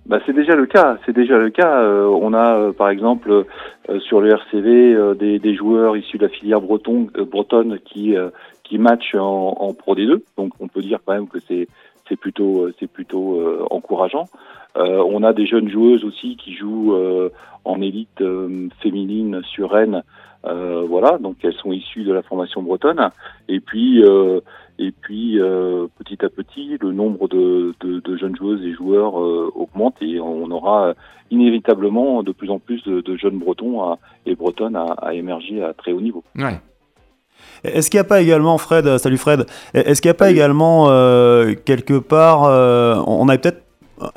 Bah, 0.08 0.20
c'est 0.26 0.34
déjà 0.34 0.56
le 0.56 0.66
cas. 0.66 0.98
C'est 1.06 1.14
déjà 1.14 1.38
le 1.38 1.50
cas. 1.50 1.82
Euh, 1.82 2.06
on 2.06 2.34
a, 2.34 2.56
euh, 2.58 2.72
par 2.72 2.90
exemple, 2.90 3.30
euh, 3.90 4.00
sur 4.00 4.22
le 4.22 4.30
RCV, 4.30 4.94
euh, 4.94 5.14
des, 5.14 5.38
des 5.38 5.54
joueurs 5.54 5.98
issus 5.98 6.18
de 6.18 6.24
la 6.24 6.30
filière 6.30 6.62
breton, 6.62 7.10
euh, 7.18 7.26
bretonne 7.26 7.80
qui 7.80 8.16
euh, 8.16 8.30
qui 8.64 8.78
matchent 8.78 9.16
en, 9.16 9.58
en 9.60 9.74
Pro 9.74 9.96
D2. 9.96 10.22
Donc, 10.38 10.54
on 10.62 10.70
peut 10.70 10.82
dire 10.82 11.00
quand 11.06 11.14
même 11.14 11.28
que 11.28 11.40
c'est 11.46 11.68
c'est 12.08 12.16
plutôt 12.16 12.70
c'est 12.80 12.88
plutôt 12.88 13.42
encourageant. 13.70 14.28
On 14.76 15.24
a 15.24 15.34
des 15.34 15.46
jeunes 15.46 15.70
joueuses 15.70 16.06
aussi 16.06 16.38
qui 16.38 16.54
jouent 16.54 16.96
en 17.66 17.82
élite 17.82 18.24
féminine 18.82 19.42
sur 19.44 19.72
Rennes. 19.72 20.04
Euh, 20.46 20.86
voilà, 20.88 21.18
donc 21.18 21.38
elles 21.44 21.54
sont 21.56 21.72
issues 21.72 22.04
de 22.04 22.14
la 22.14 22.22
formation 22.22 22.62
bretonne. 22.62 23.10
Et 23.50 23.60
puis 23.60 24.04
euh, 24.04 24.40
et 24.80 24.92
puis 24.92 25.40
euh, 25.42 25.88
petit 26.00 26.24
à 26.24 26.30
petit, 26.30 26.78
le 26.80 26.92
nombre 26.92 27.28
de, 27.28 27.74
de, 27.82 28.00
de 28.00 28.18
jeunes 28.18 28.36
joueuses 28.36 28.64
et 28.64 28.74
joueurs 28.74 29.16
augmente 29.16 29.96
et 30.02 30.20
on 30.20 30.50
aura 30.52 30.94
inévitablement 31.32 32.24
de 32.24 32.32
plus 32.32 32.50
en 32.50 32.60
plus 32.60 32.82
de, 32.84 33.02
de 33.02 33.18
jeunes 33.18 33.38
Bretons 33.40 33.82
à- 33.84 33.98
et 34.26 34.36
Bretonnes 34.36 34.76
à, 34.76 34.86
à 35.02 35.14
émerger 35.14 35.64
à 35.64 35.74
très 35.74 35.92
haut 35.92 36.02
niveau. 36.02 36.24
Ouais. 36.36 36.60
Est-ce 37.64 37.90
qu'il 37.90 37.98
n'y 37.98 38.02
a 38.02 38.10
pas 38.10 38.22
également, 38.22 38.58
Fred, 38.58 38.98
salut 38.98 39.18
Fred, 39.18 39.46
est-ce 39.74 40.02
qu'il 40.02 40.10
n'y 40.10 40.16
a 40.16 40.16
pas 40.16 40.26
Salut. 40.26 40.38
également 40.38 40.88
quelque 41.66 42.00
part, 42.00 42.42
on 43.08 43.28
a 43.30 43.38
peut-être, 43.38 43.64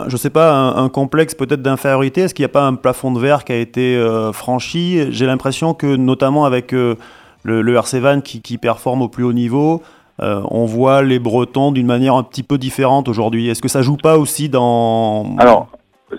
je 0.06 0.16
sais 0.16 0.30
pas, 0.30 0.52
un, 0.52 0.88
complexe 0.88 1.34
peut-être 1.34 1.62
d'infériorité. 1.62 2.22
Est-ce 2.22 2.34
qu'il 2.34 2.42
n'y 2.42 2.50
a 2.50 2.52
pas 2.52 2.66
un 2.66 2.74
plafond 2.74 3.12
de 3.12 3.18
verre 3.18 3.44
qui 3.44 3.52
a 3.52 3.56
été 3.56 3.96
euh, 3.96 4.32
franchi? 4.32 5.10
J'ai 5.10 5.26
l'impression 5.26 5.74
que 5.74 5.96
notamment 5.96 6.44
avec 6.44 6.72
euh, 6.72 6.96
le, 7.44 7.62
le 7.62 7.74
RC 7.74 8.00
Van 8.00 8.20
qui, 8.20 8.58
performe 8.58 9.02
au 9.02 9.08
plus 9.08 9.24
haut 9.24 9.32
niveau, 9.32 9.82
euh, 10.22 10.42
on 10.50 10.66
voit 10.66 11.02
les 11.02 11.18
Bretons 11.18 11.72
d'une 11.72 11.86
manière 11.86 12.14
un 12.14 12.22
petit 12.22 12.42
peu 12.42 12.58
différente 12.58 13.08
aujourd'hui. 13.08 13.48
Est-ce 13.48 13.62
que 13.62 13.68
ça 13.68 13.82
joue 13.82 13.96
pas 13.96 14.18
aussi 14.18 14.48
dans... 14.48 15.36
Alors, 15.38 15.68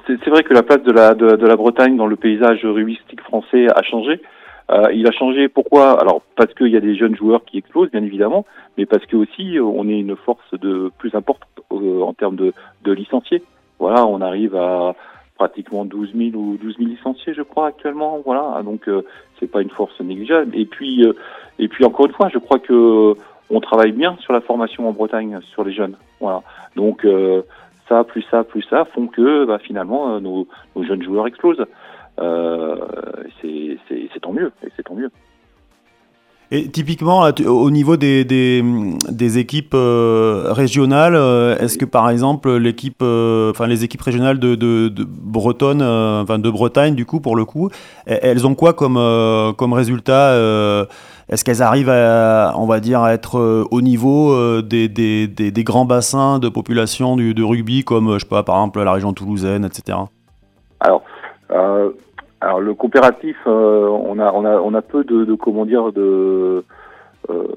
c'est 0.07 0.29
vrai 0.29 0.43
que 0.43 0.53
la 0.53 0.63
place 0.63 0.81
de 0.83 0.91
la, 0.91 1.55
Bretagne 1.55 1.97
dans 1.97 2.07
le 2.07 2.15
paysage 2.15 2.65
rugbystique 2.65 3.21
français 3.21 3.67
a 3.75 3.83
changé. 3.83 4.21
Euh, 4.71 4.91
il 4.93 5.05
a 5.07 5.11
changé. 5.11 5.49
Pourquoi? 5.49 5.99
Alors 5.99 6.21
parce 6.37 6.53
qu'il 6.53 6.69
y 6.69 6.77
a 6.77 6.79
des 6.79 6.95
jeunes 6.95 7.15
joueurs 7.15 7.43
qui 7.45 7.57
explosent, 7.57 7.91
bien 7.91 8.03
évidemment, 8.03 8.45
mais 8.77 8.85
parce 8.85 9.05
que 9.05 9.17
aussi 9.17 9.57
euh, 9.57 9.63
on 9.63 9.87
est 9.87 9.99
une 9.99 10.15
force 10.15 10.53
de 10.53 10.91
plus 10.97 11.13
importante 11.15 11.49
euh, 11.71 12.01
en 12.01 12.13
termes 12.13 12.35
de, 12.35 12.53
de 12.83 12.91
licenciés. 12.91 13.43
Voilà, 13.79 14.05
on 14.05 14.21
arrive 14.21 14.55
à 14.55 14.95
pratiquement 15.41 15.85
12 15.85 16.13
000 16.15 16.35
ou 16.35 16.55
12 16.57 16.77
000 16.77 16.89
licenciés, 16.89 17.33
je 17.33 17.41
crois 17.41 17.65
actuellement. 17.65 18.21
Voilà, 18.23 18.61
donc 18.61 18.87
euh, 18.87 19.01
c'est 19.39 19.49
pas 19.49 19.63
une 19.63 19.71
force 19.71 19.99
négligeable. 19.99 20.55
Et 20.55 20.65
puis, 20.65 21.03
euh, 21.03 21.13
et 21.57 21.67
puis 21.67 21.83
encore 21.83 22.05
une 22.05 22.11
fois, 22.11 22.29
je 22.29 22.37
crois 22.37 22.59
que 22.59 22.73
euh, 22.73 23.15
on 23.49 23.59
travaille 23.59 23.91
bien 23.91 24.17
sur 24.19 24.33
la 24.33 24.41
formation 24.41 24.87
en 24.87 24.91
Bretagne 24.91 25.39
sur 25.51 25.63
les 25.63 25.73
jeunes. 25.73 25.95
Voilà, 26.19 26.43
donc 26.75 27.07
ça 27.89 28.03
plus 28.03 28.23
ça 28.29 28.43
plus 28.43 28.61
ça 28.69 28.85
font 28.85 29.07
que 29.07 29.45
bah, 29.45 29.57
finalement 29.57 30.21
nos, 30.21 30.47
nos 30.75 30.83
jeunes 30.83 31.01
joueurs 31.01 31.25
explosent. 31.25 31.65
C'est 33.41 34.21
tant 34.21 34.31
mieux, 34.31 34.51
et 34.63 34.69
c'est 34.77 34.83
tant 34.83 34.93
mieux. 34.93 35.09
Et 36.53 36.67
typiquement, 36.67 37.29
au 37.45 37.71
niveau 37.71 37.95
des, 37.95 38.25
des, 38.25 39.37
équipes 39.37 39.73
euh, 39.73 40.47
régionales, 40.49 41.15
euh, 41.15 41.57
est-ce 41.59 41.77
que 41.77 41.85
par 41.85 42.09
exemple 42.09 42.49
euh, 42.49 43.51
enfin 43.51 43.67
les 43.67 43.85
équipes 43.85 44.01
régionales 44.01 44.37
de, 44.37 44.55
de, 44.55 44.91
Bretonne, 45.07 45.81
enfin 45.81 46.39
de 46.39 46.49
Bretagne 46.49 46.93
du 46.93 47.05
coup 47.05 47.21
pour 47.21 47.37
le 47.37 47.45
coup, 47.45 47.69
elles 48.05 48.45
ont 48.45 48.53
quoi 48.53 48.73
comme 48.73 48.95
comme 49.55 49.71
résultat 49.71 50.35
Est-ce 51.29 51.45
qu'elles 51.45 51.61
arrivent 51.61 51.89
à, 51.89 52.53
on 52.57 52.65
va 52.65 52.81
dire, 52.81 53.01
à 53.01 53.13
être 53.13 53.67
au 53.71 53.81
niveau 53.81 54.61
des, 54.61 54.89
des, 54.89 55.27
des, 55.27 55.63
grands 55.63 55.85
bassins 55.85 56.39
de 56.39 56.49
population 56.49 57.15
du, 57.15 57.33
de 57.33 57.43
rugby 57.43 57.85
comme 57.85 58.15
je 58.15 58.19
sais 58.19 58.25
pas 58.25 58.43
par 58.43 58.55
exemple 58.57 58.83
la 58.83 58.91
région 58.91 59.13
toulousaine, 59.13 59.63
etc. 59.63 59.99
Alors, 60.81 61.01
alors 62.41 62.59
le 62.59 62.73
coopératif, 62.73 63.37
euh, 63.45 63.87
on 63.87 64.17
a 64.17 64.31
on 64.31 64.45
a 64.45 64.57
on 64.59 64.73
a 64.73 64.81
peu 64.81 65.03
de, 65.03 65.25
de 65.25 65.35
comment 65.35 65.65
dire 65.65 65.91
de 65.91 66.65
euh, 67.29 67.47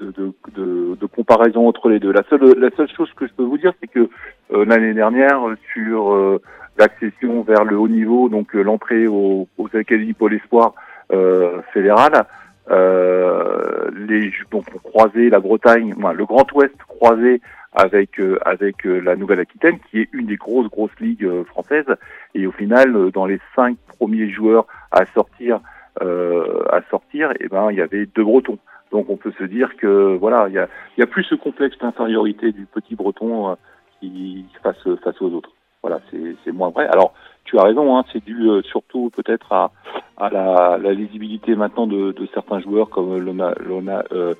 de, 0.00 0.10
de, 0.56 0.96
de, 0.96 1.06
comparaison 1.06 1.68
entre 1.68 1.88
les 1.88 2.00
deux. 2.00 2.10
La 2.10 2.22
seule 2.30 2.58
la 2.58 2.70
seule 2.76 2.88
chose 2.88 3.10
que 3.14 3.26
je 3.26 3.32
peux 3.34 3.44
vous 3.44 3.58
dire, 3.58 3.72
c'est 3.80 3.86
que 3.86 4.08
euh, 4.52 4.64
l'année 4.64 4.94
dernière 4.94 5.40
sur 5.72 6.12
euh, 6.12 6.40
l'accession 6.78 7.42
vers 7.42 7.64
le 7.64 7.78
haut 7.78 7.88
niveau, 7.88 8.28
donc 8.30 8.54
euh, 8.56 8.62
l'entrée 8.62 9.06
aux 9.06 9.46
académies 9.74 10.14
Pôle 10.14 10.34
Espoir 10.34 10.74
euh, 11.12 11.60
fédérales, 11.72 12.24
euh, 12.70 13.90
les 13.94 14.32
donc 14.50 14.64
on 14.74 14.78
croisait 14.78 15.28
la 15.28 15.40
Bretagne, 15.40 15.94
le 16.14 16.24
Grand 16.24 16.50
Ouest 16.52 16.74
croisé 16.88 17.40
avec 17.74 18.18
euh, 18.20 18.38
avec 18.44 18.86
euh, 18.86 19.00
la 19.00 19.16
Nouvelle-Aquitaine, 19.16 19.78
qui 19.90 20.00
est 20.00 20.08
une 20.12 20.26
des 20.26 20.36
grosses 20.36 20.70
grosses 20.70 20.98
ligues 21.00 21.24
euh, 21.24 21.44
françaises. 21.44 21.92
Et 22.34 22.46
au 22.46 22.52
final, 22.52 23.10
dans 23.10 23.26
les 23.26 23.40
cinq 23.54 23.76
premiers 23.98 24.30
joueurs 24.30 24.66
à 24.90 25.04
sortir, 25.06 25.60
à 26.00 26.80
sortir, 26.90 27.32
eh 27.38 27.48
ben 27.48 27.70
il 27.70 27.76
y 27.78 27.80
avait 27.80 28.06
deux 28.06 28.24
Bretons. 28.24 28.58
Donc 28.90 29.10
on 29.10 29.16
peut 29.16 29.32
se 29.38 29.44
dire 29.44 29.76
que 29.76 30.16
voilà, 30.16 30.46
il 30.48 30.54
y 30.54 30.58
a, 30.58 30.68
y 30.98 31.02
a 31.02 31.06
plus 31.06 31.24
ce 31.24 31.34
complexe 31.34 31.78
d'infériorité 31.78 32.52
du 32.52 32.66
petit 32.66 32.96
Breton 32.96 33.56
qui 34.00 34.44
face 34.62 34.88
face 35.02 35.20
aux 35.22 35.32
autres. 35.32 35.50
Voilà, 35.84 36.00
c'est 36.10 36.52
moins 36.52 36.70
vrai. 36.70 36.86
Alors 36.86 37.12
tu 37.44 37.58
as 37.58 37.62
raison, 37.62 37.94
hein, 37.94 38.06
c'est 38.10 38.24
dû 38.24 38.48
euh, 38.48 38.62
surtout 38.62 39.10
peut-être 39.14 39.52
à, 39.52 39.70
à 40.16 40.30
la, 40.30 40.94
lisibilité 40.94 41.54
maintenant 41.56 41.86
de, 41.86 42.14
certains 42.32 42.58
joueurs 42.60 42.88
comme 42.88 43.12
euh, 43.12 44.34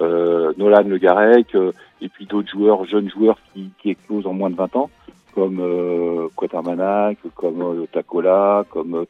euh, 0.00 0.52
Nolan 0.56 0.82
Le 0.88 0.98
Garec, 0.98 1.56
et 2.00 2.08
puis 2.08 2.26
d'autres 2.26 2.50
joueurs, 2.50 2.84
jeunes 2.84 3.08
joueurs 3.08 3.38
qui, 3.54 3.70
qui 3.80 3.90
éclosent 3.90 4.26
en 4.26 4.32
moins 4.32 4.50
de 4.50 4.56
20 4.56 4.74
ans, 4.74 4.90
comme 5.36 5.60
euh, 5.60 6.26
Quatermanac, 6.34 7.18
comme 7.36 7.86
Tacola, 7.92 8.64
comme 8.68 9.06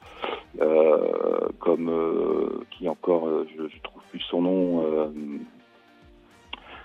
comme 1.58 2.66
qui 2.70 2.86
encore, 2.86 3.28
je, 3.56 3.62
je 3.62 3.80
trouve 3.82 4.02
plus 4.10 4.20
son 4.20 4.42
nom, 4.42 4.84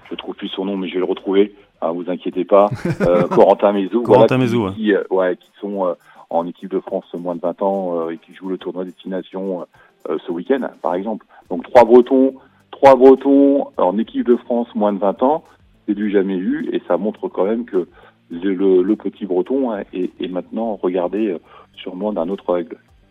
je 0.09 0.15
trouve 0.15 0.35
plus 0.35 0.47
son 0.47 0.63
nom, 0.63 0.77
mais 0.77 0.87
je 0.87 0.93
vais 0.93 0.99
le 0.99 1.05
retrouver. 1.05 1.53
Hein, 1.83 1.91
vous 1.91 2.09
inquiétez 2.09 2.45
pas. 2.45 2.69
Euh, 3.01 3.27
Corentin 3.27 3.71
Mézou, 3.73 4.01
Corentin 4.03 4.35
qui- 4.35 4.41
Mézou, 4.41 4.65
ouais. 4.67 4.73
qui, 4.73 4.93
euh, 4.93 5.03
ouais, 5.11 5.35
qui 5.37 5.49
sont 5.59 5.85
euh, 5.87 5.93
en 6.29 6.47
équipe 6.47 6.69
de 6.71 6.79
France 6.79 7.05
moins 7.13 7.35
de 7.35 7.41
20 7.41 7.61
ans 7.61 8.09
et 8.09 8.17
qui 8.17 8.33
jouent 8.33 8.49
le 8.49 8.57
tournoi 8.57 8.85
destination 8.85 9.65
ce 10.07 10.31
week-end, 10.31 10.67
par 10.81 10.95
exemple. 10.95 11.25
Donc 11.49 11.63
trois 11.63 11.83
Bretons, 11.85 12.33
trois 12.71 12.95
Bretons 12.95 13.67
en 13.77 13.97
équipe 13.97 14.25
de 14.27 14.35
France 14.35 14.67
moins 14.75 14.93
de 14.93 14.99
20 14.99 15.21
ans, 15.23 15.43
c'est 15.87 15.93
du 15.95 16.09
jamais 16.11 16.37
vu 16.37 16.69
et 16.73 16.81
ça 16.87 16.97
montre 16.97 17.27
quand 17.27 17.45
même 17.45 17.65
que 17.65 17.87
le, 18.29 18.53
le- 18.53 18.81
le 18.81 18.95
petit 18.95 19.25
Breton 19.25 19.71
hein, 19.71 19.83
est, 19.93 20.09
est 20.19 20.27
maintenant 20.27 20.75
regardé 20.81 21.35
sûrement 21.75 22.13
d'un 22.13 22.29
autre 22.29 22.49
œil. 22.51 22.67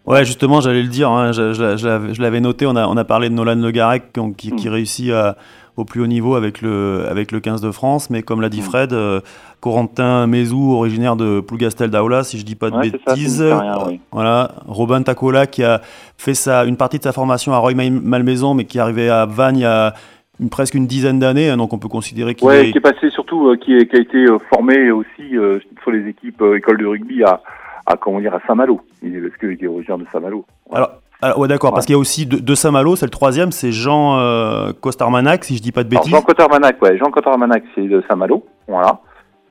Ouais, 0.06 0.24
justement, 0.24 0.60
j'allais 0.60 0.82
le 0.82 0.88
dire, 0.88 1.10
hein, 1.10 1.30
je, 1.32 1.52
je- 1.52 1.76
je 1.76 1.86
l'avais- 1.86 2.14
je 2.14 2.20
l'avais 2.22 2.40
noté, 2.40 2.66
on 2.66 2.74
a, 2.74 2.86
on 2.86 2.96
a 2.96 3.04
parlé 3.04 3.28
de 3.28 3.34
Nolan 3.34 3.54
Le 3.54 3.70
Garec 3.70 4.12
qui, 4.12 4.20
qui, 4.50 4.56
qui 4.56 4.68
Mm. 4.68 4.72
réussit 4.72 5.10
à- 5.12 5.36
au 5.76 5.84
plus 5.84 6.02
haut 6.02 6.06
niveau 6.08 6.34
avec 6.34 6.60
le, 6.60 7.06
avec 7.08 7.30
le 7.32 7.38
15 7.40 7.60
de 7.62 7.70
France, 7.70 8.10
mais 8.10 8.22
comme 8.22 8.40
l'a 8.40 8.48
dit 8.48 8.60
Mm. 8.60 8.64
Fred, 8.64 8.92
euh, 8.92 9.20
Corentin 9.60 10.26
Mézou, 10.26 10.72
originaire 10.74 11.14
de 11.14 11.40
Plougastel 11.40 11.88
d'Aola, 11.88 12.24
si 12.24 12.36
je 12.38 12.44
dis 12.44 12.56
pas 12.56 12.70
de 12.70 12.76
Ouais, 12.76 12.90
ça, 13.06 13.14
bêtises, 13.14 13.40
rien, 13.40 13.78
oui. 13.86 14.00
voilà, 14.10 14.50
Robin 14.66 15.02
Tacola 15.02 15.46
qui 15.46 15.62
a 15.62 15.80
fait 16.18 16.34
sa, 16.34 16.64
une 16.64 16.76
partie 16.76 16.98
de 16.98 17.04
sa 17.04 17.12
formation 17.12 17.52
à 17.52 17.58
Roy-Malmaison, 17.58 18.54
mais 18.54 18.64
qui 18.64 18.78
est 18.78 18.80
arrivé 18.80 19.08
à 19.08 19.24
Vannes 19.24 19.56
il 19.58 19.62
y 19.62 19.64
a 19.64 19.94
une- 20.40 20.50
presque 20.50 20.74
une 20.74 20.88
dizaine 20.88 21.20
d'années, 21.20 21.48
hein, 21.50 21.56
donc 21.56 21.72
on 21.72 21.78
peut 21.78 21.88
considérer 21.88 22.34
qu'il 22.34 22.48
Ouais, 22.48 22.68
est... 22.68 22.72
qui 22.72 22.78
est 22.78 22.80
passé 22.80 23.08
surtout, 23.10 23.48
euh, 23.50 23.56
qui, 23.56 23.74
est- 23.76 23.86
qui 23.86 23.96
a 23.96 24.00
été 24.00 24.18
euh, 24.18 24.38
formé 24.52 24.90
aussi 24.90 25.36
euh, 25.36 25.60
sur 25.82 25.92
les 25.92 26.08
équipes 26.08 26.42
euh, 26.42 26.56
école 26.56 26.78
de 26.78 26.86
rugby 26.86 27.22
à, 27.22 27.40
à 27.86 27.96
comment 27.96 28.20
dire 28.20 28.34
à 28.34 28.40
Saint-Malo. 28.46 28.80
Il 29.02 29.16
est 29.16 29.20
parce 29.20 29.36
qu'il 29.38 29.62
est 29.62 29.66
originaire 29.66 29.98
de 29.98 30.06
Saint-Malo. 30.12 30.44
Alors, 30.72 30.90
alors, 31.20 31.38
ouais, 31.38 31.48
d'accord, 31.48 31.70
Ouais. 31.70 31.74
parce 31.74 31.86
qu'il 31.86 31.94
y 31.94 31.96
a 31.96 32.00
aussi 32.00 32.26
de, 32.26 32.38
de 32.38 32.54
Saint-Malo, 32.54 32.96
c'est 32.96 33.06
le 33.06 33.10
troisième, 33.10 33.52
c'est 33.52 33.70
Jean 33.72 34.18
euh, 34.18 34.72
Costarmanac, 34.80 35.44
si 35.44 35.56
je 35.56 35.62
dis 35.62 35.70
pas 35.72 35.84
de 35.84 35.88
Alors, 35.90 36.02
bêtises. 36.02 36.12
Jean 36.16 36.22
Cotarmanac, 36.22 36.82
ouais, 36.82 36.98
Jean 36.98 37.10
Cotarmanac, 37.10 37.62
c'est 37.74 37.86
de 37.86 38.02
Saint-Malo, 38.08 38.44
voilà. 38.66 38.98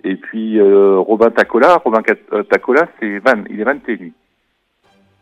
Et 0.04 0.16
puis 0.16 0.60
euh, 0.60 0.98
Robin 1.00 1.30
Tacola, 1.30 1.78
Robin 1.86 2.02
euh, 2.34 2.44
Tacola, 2.44 2.88
c'est 3.00 3.20
Van, 3.20 3.42
il 3.50 3.62
est 3.62 3.64
Van 3.64 3.74
lui. 3.88 4.14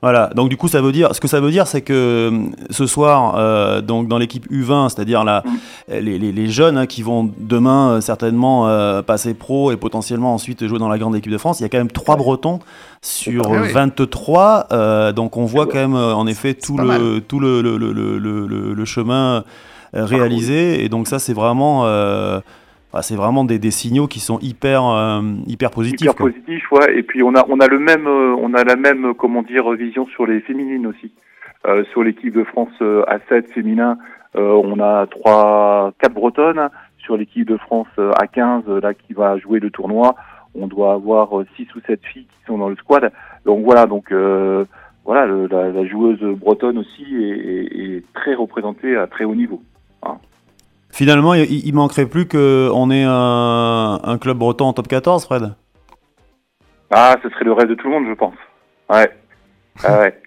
Voilà, 0.01 0.29
donc 0.33 0.47
du 0.47 0.55
coup, 0.55 0.69
ça 0.69 0.79
veut 0.81 0.93
dire, 0.93 1.13
ce 1.13 1.19
que 1.19 1.27
ça 1.27 1.41
veut 1.41 1.51
dire, 1.51 1.67
c'est 1.67 1.81
que 1.81 1.93
euh, 2.31 2.43
ce 2.69 2.85
soir, 2.88 3.35
euh, 3.38 3.81
donc 3.81 4.07
dans 4.07 4.17
l'équipe 4.17 4.49
U20, 4.49 4.88
c'est-à-dire 4.88 5.25
là, 5.25 5.43
les, 5.89 6.17
les- 6.17 6.31
les 6.31 6.47
jeunes 6.47 6.77
hein, 6.77 6.85
qui 6.85 7.03
vont 7.03 7.29
demain 7.38 7.89
euh, 7.91 8.01
certainement 8.01 8.69
euh, 8.69 9.01
passer 9.01 9.33
pro 9.33 9.73
et 9.73 9.75
potentiellement 9.77 10.33
ensuite 10.33 10.65
jouer 10.65 10.79
dans 10.79 10.88
la 10.88 10.97
grande 10.97 11.17
équipe 11.17 11.31
de 11.33 11.38
France, 11.38 11.59
il 11.59 11.63
y 11.63 11.65
a 11.65 11.69
quand 11.69 11.77
même 11.79 11.91
trois 11.91 12.15
Bretons 12.15 12.59
sur 13.01 13.41
pas 13.41 13.49
mal. 13.49 13.69
euh, 13.71 13.73
23, 13.73 14.67
euh, 14.71 15.12
donc 15.12 15.35
on 15.35 15.43
voit 15.45 15.65
quand 15.67 15.79
même 15.79 15.95
en 15.95 16.27
effet 16.27 16.53
tout 16.53 16.77
le, 16.97 17.19
tout 17.19 17.41
le, 17.41 17.62
le, 17.62 17.77
le, 17.77 17.91
le, 17.91 18.17
le- 18.47 18.73
le 18.73 18.85
chemin 18.85 19.43
réalisé, 19.93 20.83
et 20.85 20.88
donc 20.88 21.07
ça 21.09 21.19
c'est 21.19 21.33
vraiment, 21.33 21.83
bah, 22.93 23.02
c'est 23.02 23.15
vraiment 23.15 23.43
des, 23.43 23.60
des 23.60 23.71
signaux 23.71 24.08
qui 24.08 24.19
sont 24.19 24.39
hyper, 24.39 24.84
euh, 24.86 25.21
hyper 25.47 25.71
positifs. 25.71 26.02
Hyper 26.02 26.15
quoi. 26.15 26.30
positif, 26.30 26.71
ouais. 26.71 26.97
Et 26.97 27.04
puis 27.04 27.21
on 27.23 27.36
a 27.36 27.45
on 27.49 27.60
a 27.60 27.67
le 27.67 27.80
même 27.80 28.08
euh, 28.08 28.36
on 28.39 28.54
a 28.54 28.63
la 28.63 28.75
même 28.75 29.13
comment 29.13 29.43
dire 29.43 29.69
vision 29.71 30.06
sur 30.08 30.25
les 30.25 30.39
féminines 30.41 30.88
aussi. 30.88 31.12
Euh, 31.67 31.84
sur 31.91 32.04
l'équipe 32.04 32.34
de 32.34 32.43
France 32.45 32.69
euh, 32.82 33.04
A7 33.06 33.47
féminin, 33.54 33.97
euh, 34.38 34.60
on 34.63 34.80
a 34.80 35.06
trois 35.08 35.91
quatre 35.99 36.13
bretonnes. 36.13 36.69
Sur 36.97 37.17
l'équipe 37.17 37.47
de 37.47 37.58
France 37.58 37.88
euh, 37.97 38.12
A15 38.13 38.63
euh, 38.69 38.82
là 38.82 38.93
qui 38.93 39.13
va 39.13 39.38
jouer 39.38 39.60
le 39.60 39.69
tournoi, 39.71 40.15
on 40.54 40.67
doit 40.67 40.93
avoir 40.93 41.30
six 41.56 41.67
ou 41.75 41.80
sept 41.88 42.02
filles 42.06 42.25
qui 42.25 42.45
sont 42.45 42.58
dans 42.58 42.69
le 42.69 42.75
squad. 42.75 43.12
Donc 43.45 43.63
voilà, 43.63 43.86
donc 43.88 44.12
euh, 44.12 44.65
voilà, 45.06 45.25
le- 45.25 45.47
la, 45.47 45.69
la 45.69 45.86
joueuse 45.88 46.19
bretonne 46.38 46.78
aussi 46.78 47.04
est, 47.15 47.19
est- 47.19 47.95
est 47.97 48.04
très 48.13 48.36
représentée 48.36 48.95
à 48.95 49.08
très 49.08 49.23
haut 49.25 49.34
niveau. 49.36 49.62
Finalement, 50.91 51.34
il, 51.34 51.65
il 51.65 51.73
manquerait 51.73 52.08
plus 52.08 52.28
qu'on 52.28 52.91
ait 52.91 53.04
un, 53.06 53.99
un 54.04 54.17
club 54.17 54.38
breton 54.38 54.65
en 54.65 54.73
top 54.73 54.88
14, 54.88 55.25
Fred? 55.25 55.54
Ah, 56.91 57.15
ce 57.21 57.30
serait 57.30 57.45
le 57.45 57.54
rêve 57.54 57.69
de 57.69 57.75
tout 57.75 57.88
le 57.88 57.93
monde, 57.93 58.06
je 58.10 58.13
pense. 58.15 58.36
Ouais. 58.89 59.10
Ah 59.84 59.99
ouais. 60.02 60.21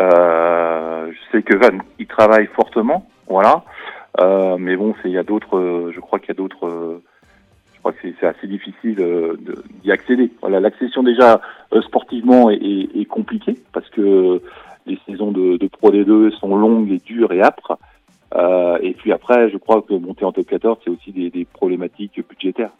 Euh, 0.00 1.12
je 1.12 1.18
sais 1.36 1.42
que 1.42 1.56
Van, 1.56 1.78
il 2.00 2.06
travaille 2.06 2.46
fortement, 2.46 3.08
voilà. 3.28 3.62
Euh, 4.20 4.56
mais 4.58 4.74
bon, 4.76 4.94
c'est 5.02 5.08
il 5.08 5.14
y 5.14 5.18
a 5.18 5.22
d'autres. 5.22 5.56
euh, 5.56 5.92
je 5.94 6.00
crois 6.00 6.18
qu'il 6.18 6.28
y 6.28 6.32
a 6.32 6.34
d'autres. 6.34 6.66
euh, 6.66 7.00
je 7.74 7.78
crois 7.78 7.92
que 7.92 7.98
c'est 8.20 8.26
assez 8.26 8.46
difficile 8.48 8.96
euh, 9.00 9.36
d'y 9.84 9.92
accéder. 9.92 10.32
Voilà, 10.40 10.58
l'accession 10.58 11.02
déjà 11.04 11.40
sportivement 11.82 12.50
est, 12.50 12.56
est- 12.56 13.00
est 13.00 13.04
compliquée 13.04 13.54
parce 13.72 13.88
que 13.90 14.42
les 14.86 14.98
saisons 15.06 15.30
de, 15.30 15.56
de 15.58 15.66
Pro 15.68 15.92
D2 15.92 16.32
sont 16.38 16.56
longues 16.56 16.90
et 16.90 16.98
dures 16.98 17.30
et 17.32 17.40
âpres. 17.42 17.78
Euh, 18.34 18.78
et 18.82 18.92
puis 18.92 19.12
après, 19.12 19.50
je 19.50 19.56
crois 19.56 19.82
que 19.82 19.94
monter 19.94 20.24
en 20.24 20.32
top 20.32 20.46
14, 20.46 20.78
c'est 20.84 20.90
aussi 20.90 21.12
des, 21.12 21.30
des 21.30 21.44
problématiques 21.44 22.20
budgétaires. 22.28 22.70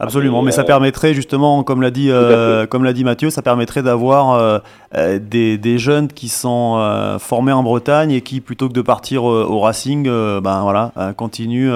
Absolument, 0.00 0.42
Et, 0.42 0.46
mais 0.46 0.50
ça 0.50 0.62
euh, 0.62 0.64
permettrait 0.64 1.14
justement, 1.14 1.62
comme 1.62 1.80
l'a 1.80 1.92
dit, 1.92 2.08
euh, 2.10 2.66
comme 2.66 2.82
l'a 2.82 2.92
dit 2.92 3.04
Mathieu, 3.04 3.30
ça 3.30 3.40
permettrait 3.40 3.82
d'avoir 3.82 4.62
des, 4.92 5.58
des 5.58 5.78
jeunes 5.78 6.08
qui 6.08 6.28
sont 6.28 7.16
formés 7.20 7.52
en 7.52 7.62
Bretagne 7.62 8.10
et 8.10 8.20
qui, 8.20 8.40
plutôt 8.40 8.68
que 8.68 8.72
de 8.72 8.82
partir 8.82 9.22
au 9.22 9.60
Racing, 9.60 10.04
ben 10.04 10.62
voilà, 10.62 10.92
continuent 11.16 11.72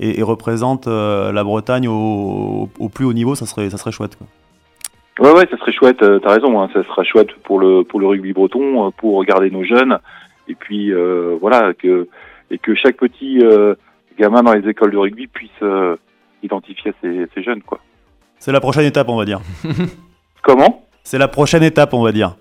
et, 0.00 0.20
et 0.20 0.22
représentent 0.22 0.86
la 0.86 1.44
Bretagne 1.44 1.88
au, 1.88 2.70
au 2.78 2.88
plus 2.88 3.04
haut 3.04 3.12
niveau. 3.12 3.34
Ça 3.34 3.44
serait, 3.44 3.68
ça 3.68 3.76
serait 3.76 3.92
chouette. 3.92 4.16
Quoi. 4.16 4.26
Ouais, 5.26 5.36
ouais, 5.36 5.48
ça 5.50 5.58
serait 5.58 5.72
chouette. 5.72 5.98
T'as 5.98 6.32
raison, 6.32 6.62
hein, 6.62 6.70
ça 6.72 6.82
sera 6.84 7.02
chouette 7.04 7.34
pour 7.42 7.58
le 7.58 7.82
pour 7.82 8.00
le 8.00 8.06
rugby 8.06 8.32
breton, 8.32 8.92
pour 8.92 9.18
regarder 9.18 9.50
nos 9.50 9.64
jeunes, 9.64 9.98
et 10.48 10.54
puis 10.54 10.92
euh, 10.92 11.36
voilà 11.40 11.72
que 11.74 12.08
et 12.50 12.58
que 12.58 12.74
chaque 12.74 12.96
petit 12.96 13.40
euh, 13.42 13.74
gamin 14.18 14.42
dans 14.42 14.52
les 14.52 14.68
écoles 14.68 14.90
de 14.90 14.96
rugby 14.96 15.26
puisse 15.26 15.50
euh, 15.62 15.96
identifier 16.42 16.92
ces, 17.00 17.26
ces 17.34 17.42
jeunes, 17.42 17.62
quoi. 17.62 17.80
C'est 18.38 18.52
la 18.52 18.60
prochaine 18.60 18.84
étape, 18.84 19.08
on 19.08 19.16
va 19.16 19.24
dire. 19.24 19.40
Comment? 20.42 20.86
C'est 21.02 21.18
la 21.18 21.28
prochaine 21.28 21.62
étape, 21.62 21.92
on 21.92 22.02
va 22.02 22.12
dire. 22.12 22.36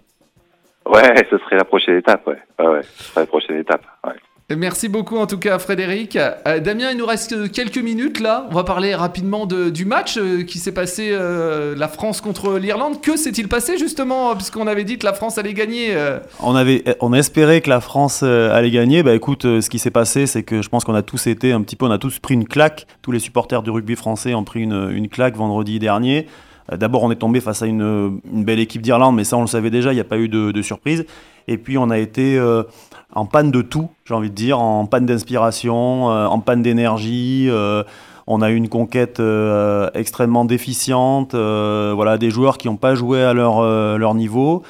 Ouais, 0.86 1.26
ce 1.30 1.38
serait 1.39 1.58
la 1.58 1.65
prochaine 1.65 1.98
étape, 1.98 2.26
ouais. 2.28 2.38
Ouais, 2.60 2.67
ouais, 2.67 2.84
ce 2.84 3.04
serait 3.04 3.22
la 3.22 3.28
prochaine 3.28 3.58
étape. 3.58 3.84
Ouais. 4.06 4.13
Merci 4.55 4.88
beaucoup 4.88 5.17
en 5.17 5.27
tout 5.27 5.39
cas 5.39 5.60
Frédéric. 5.60 6.15
Euh, 6.15 6.62
Damien, 6.62 6.91
il 6.91 6.97
nous 6.97 7.05
reste 7.05 7.51
quelques 7.51 7.79
minutes 7.79 8.21
là. 8.21 8.47
On 8.49 8.55
va 8.55 8.63
parler 8.63 8.95
rapidement 8.95 9.45
de, 9.45 9.69
du 9.69 9.83
match 9.83 10.17
euh, 10.17 10.43
qui 10.43 10.57
s'est 10.60 10.71
passé, 10.71 11.10
euh, 11.12 11.75
la 11.75 11.89
France 11.89 12.21
contre 12.21 12.57
l'Irlande. 12.57 13.01
Que 13.01 13.17
s'est-il 13.17 13.49
passé 13.49 13.77
justement 13.77 14.33
Puisqu'on 14.38 14.67
avait 14.67 14.86
dit 14.86 14.97
que 14.97 15.05
la 15.05 15.12
France 15.12 15.38
allait 15.38 15.53
gagner. 15.53 15.93
On 16.39 16.55
avait, 16.55 16.86
on 17.01 17.12
espérait 17.12 17.60
que 17.60 17.69
la 17.69 17.81
France 17.81 18.23
allait 18.23 18.71
gagner. 18.71 19.03
Bah 19.03 19.13
écoute, 19.13 19.41
ce 19.43 19.69
qui 19.69 19.79
s'est 19.79 19.91
passé, 19.91 20.27
c'est 20.27 20.43
que 20.43 20.62
je 20.62 20.69
pense 20.69 20.86
qu'on 20.86 20.95
a 20.95 21.01
tous 21.01 21.27
été 21.27 21.51
un 21.51 21.62
petit 21.62 21.75
peu, 21.75 21.86
on 21.86 21.91
a 21.91 21.97
tous 21.97 22.19
pris 22.19 22.36
une 22.36 22.47
claque. 22.47 22.88
Tous 23.01 23.12
les 23.12 23.19
supporters 23.19 23.62
du 23.63 23.69
rugby 23.69 23.97
français 23.97 24.33
ont 24.33 24.45
pris 24.45 24.62
une, 24.62 24.91
une 24.93 25.10
claque 25.10 25.36
vendredi 25.36 25.77
dernier. 25.77 26.25
D'abord, 26.71 27.03
on 27.03 27.12
est 27.12 27.15
tombé 27.15 27.41
face 27.41 27.63
à 27.63 27.65
une, 27.65 28.21
belle 28.23 28.60
équipe 28.60 28.81
d'Irlande, 28.81 29.15
mais 29.15 29.25
ça, 29.25 29.36
on 29.36 29.41
le 29.41 29.47
savait 29.47 29.71
déjà. 29.71 29.91
Il 29.91 29.95
n'y 29.95 30.01
a 30.01 30.05
pas 30.05 30.17
eu 30.17 30.29
de, 30.29 30.51
de 30.51 30.62
surprise. 30.62 31.05
Et 31.49 31.57
puis, 31.57 31.77
on 31.77 31.89
a 31.89 31.97
été 31.97 32.39
en 33.13 33.26
panne 33.26 33.52
de 33.52 33.62
tout, 33.62 33.89
j'ai 34.06 34.13
envie 34.13 34.30
de 34.30 34.36
dire, 34.36 34.60
en 34.60 34.86
panne 34.86 35.06
d'inspiration, 35.06 36.12
euh, 36.12 36.26
en 36.26 36.39
panne 36.39 36.62
d'énergie. 36.62 37.48
euh, 37.50 37.84
on 38.30 38.41
a 38.41 38.52
eu 38.52 38.56
une 38.56 38.67
conquête 38.67 39.22
euh, 39.22 39.89
extrêmement 39.93 40.43
déficiente. 40.43 41.34
voilà, 41.34 42.17
des 42.17 42.30
joueurs 42.30 42.58
qui 42.58 42.67
n'ont 42.67 42.76
pas 42.76 42.93
joué 42.93 43.24
à 43.24 43.34
leur, 43.34 43.63
leur 43.98 44.15
niveau. 44.15 44.63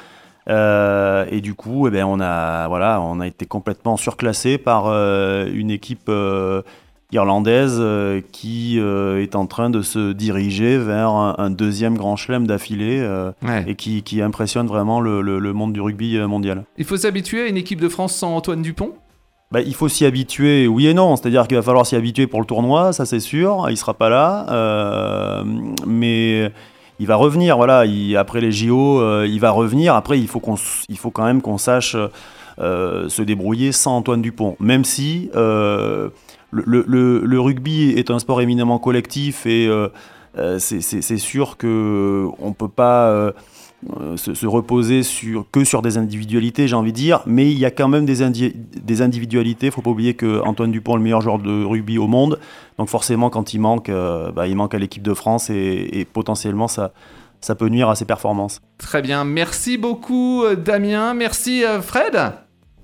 Et 0.48 1.42
du 1.42 1.56
coup, 1.56 1.88
eh 1.88 1.92
ben, 1.92 2.06
on, 2.06 2.20
a, 2.22 2.68
voilà, 2.68 3.02
on 3.02 3.20
a 3.20 3.26
été 3.26 3.48
complètement 3.48 3.98
surclassé 3.98 4.60
par 4.60 4.86
une 4.88 5.72
équipe 5.72 6.12
irlandaise 7.12 7.78
euh, 7.80 8.22
qui 8.32 8.80
euh, 8.80 9.22
est 9.22 9.36
en 9.36 9.46
train 9.46 9.70
de 9.70 9.82
se 9.82 10.12
diriger 10.12 10.78
vers 10.78 11.10
un, 11.10 11.36
un 11.38 11.50
deuxième 11.50 11.98
grand 11.98 12.16
chelem 12.16 12.46
d'affilée 12.48 13.00
euh, 13.00 13.32
Ouais. 13.44 13.64
et 13.68 13.76
qui, 13.76 14.04
qui 14.04 14.22
impressionne 14.22 14.68
vraiment 14.68 15.00
le, 15.00 15.22
le- 15.22 15.40
le 15.40 15.54
monde 15.54 15.72
du 15.74 15.80
rugby 15.82 16.18
mondial. 16.20 16.64
Il 16.78 16.86
faut 16.86 16.98
s'habituer 16.98 17.44
à 17.44 17.48
une 17.48 17.58
équipe 17.58 17.80
de 17.80 17.88
France 17.90 18.14
sans 18.16 18.36
Antoine 18.36 18.62
Dupont? 18.62 18.92
Bah, 19.52 19.62
il 19.62 19.74
faut 19.74 19.88
s'y 19.88 20.04
habituer, 20.06 20.68
oui 20.68 20.88
et 20.88 20.94
non. 20.94 21.16
C'est-à-dire 21.16 21.48
qu'il 21.48 21.56
va 21.56 21.64
falloir 21.64 21.86
s'y 21.86 21.96
habituer 21.96 22.28
pour 22.28 22.42
le 22.42 22.46
tournoi, 22.46 22.92
ça 22.92 23.06
c'est 23.06 23.22
sûr. 23.22 23.68
Il 23.70 23.78
sera 23.78 23.94
pas 23.94 24.10
là, 24.10 25.44
mais 25.86 26.52
il 27.00 27.08
va 27.08 27.16
revenir. 27.16 27.56
Voilà, 27.56 27.86
il- 27.86 28.18
après 28.18 28.42
les 28.42 28.52
JO, 28.52 29.24
il 29.24 29.40
va 29.40 29.52
revenir. 29.52 29.96
Après, 29.96 30.20
il 30.20 30.28
faut 30.28 30.42
qu'on, 30.42 30.56
il 30.90 30.98
faut 30.98 31.12
quand 31.12 31.24
même 31.24 31.42
qu'on 31.42 31.58
sache 31.58 31.96
se 32.60 33.22
débrouiller 33.22 33.72
sans 33.72 33.96
Antoine 33.96 34.22
Dupont. 34.22 34.58
Même 34.60 34.84
si 34.84 35.30
le, 36.52 37.40
rugby 37.40 37.90
est 37.92 38.12
un 38.12 38.20
sport 38.20 38.42
éminemment 38.42 38.80
collectif 38.80 39.46
et 39.46 39.68
euh, 39.68 39.90
euh, 40.38 40.60
c'est, 40.60 41.18
sûr 41.18 41.58
que 41.58 42.28
on 42.40 42.54
peut 42.54 42.70
pas. 42.70 43.10
euh, 43.10 43.32
euh, 44.02 44.18
se, 44.18 44.34
se 44.34 44.48
reposer 44.48 45.02
que 45.52 45.64
sur 45.64 45.84
des 45.84 46.00
individualités, 46.00 46.68
j'ai 46.68 46.76
envie 46.76 46.92
de 46.92 46.98
dire, 46.98 47.22
mais 47.28 47.52
il 47.52 47.60
y 47.60 47.66
a 47.66 47.70
quand 47.70 47.88
même 47.88 48.08
des, 48.08 48.24
indi- 48.24 48.56
des 48.56 49.04
individualités. 49.04 49.68
Il 49.68 49.72
faut 49.72 49.84
pas 49.84 49.92
oublier 49.92 50.16
que 50.16 50.42
Antoine 50.42 50.72
Dupont 50.72 50.94
est 50.94 50.98
le 50.98 51.04
meilleur 51.04 51.22
joueur 51.22 51.38
de 51.38 51.64
rugby 51.64 52.00
au 52.00 52.08
monde, 52.08 52.40
donc 52.80 52.90
forcément 52.90 53.30
quand 53.30 53.54
il 53.54 53.60
manque, 53.60 53.90
euh, 53.90 54.32
bah, 54.32 54.48
il 54.48 54.56
manque 54.56 54.74
à 54.74 54.80
l'équipe 54.80 55.04
de 55.04 55.14
France 55.14 55.52
et, 55.52 56.08
potentiellement 56.12 56.68
ça, 56.68 56.92
peut 57.56 57.70
nuire 57.70 57.88
à 57.88 57.96
ses 57.96 58.06
performances. 58.06 58.62
Très 58.80 59.04
bien. 59.04 59.24
Merci 59.24 59.78
beaucoup 59.78 60.44
euh, 60.44 60.56
Damien. 60.56 61.14
Merci 61.14 61.64
euh, 61.64 61.80
Fred. 61.80 62.18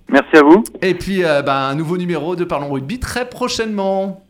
Merci 0.10 0.38
à 0.38 0.44
vous. 0.44 0.64
Et 0.82 0.94
puis 0.94 1.24
euh, 1.24 1.42
bah, 1.42 1.68
un 1.68 1.76
nouveau 1.76 1.98
numéro 1.98 2.36
de 2.36 2.44
Parlons 2.44 2.72
Rugby 2.72 3.00
très 3.00 3.30
prochainement. 3.30 4.24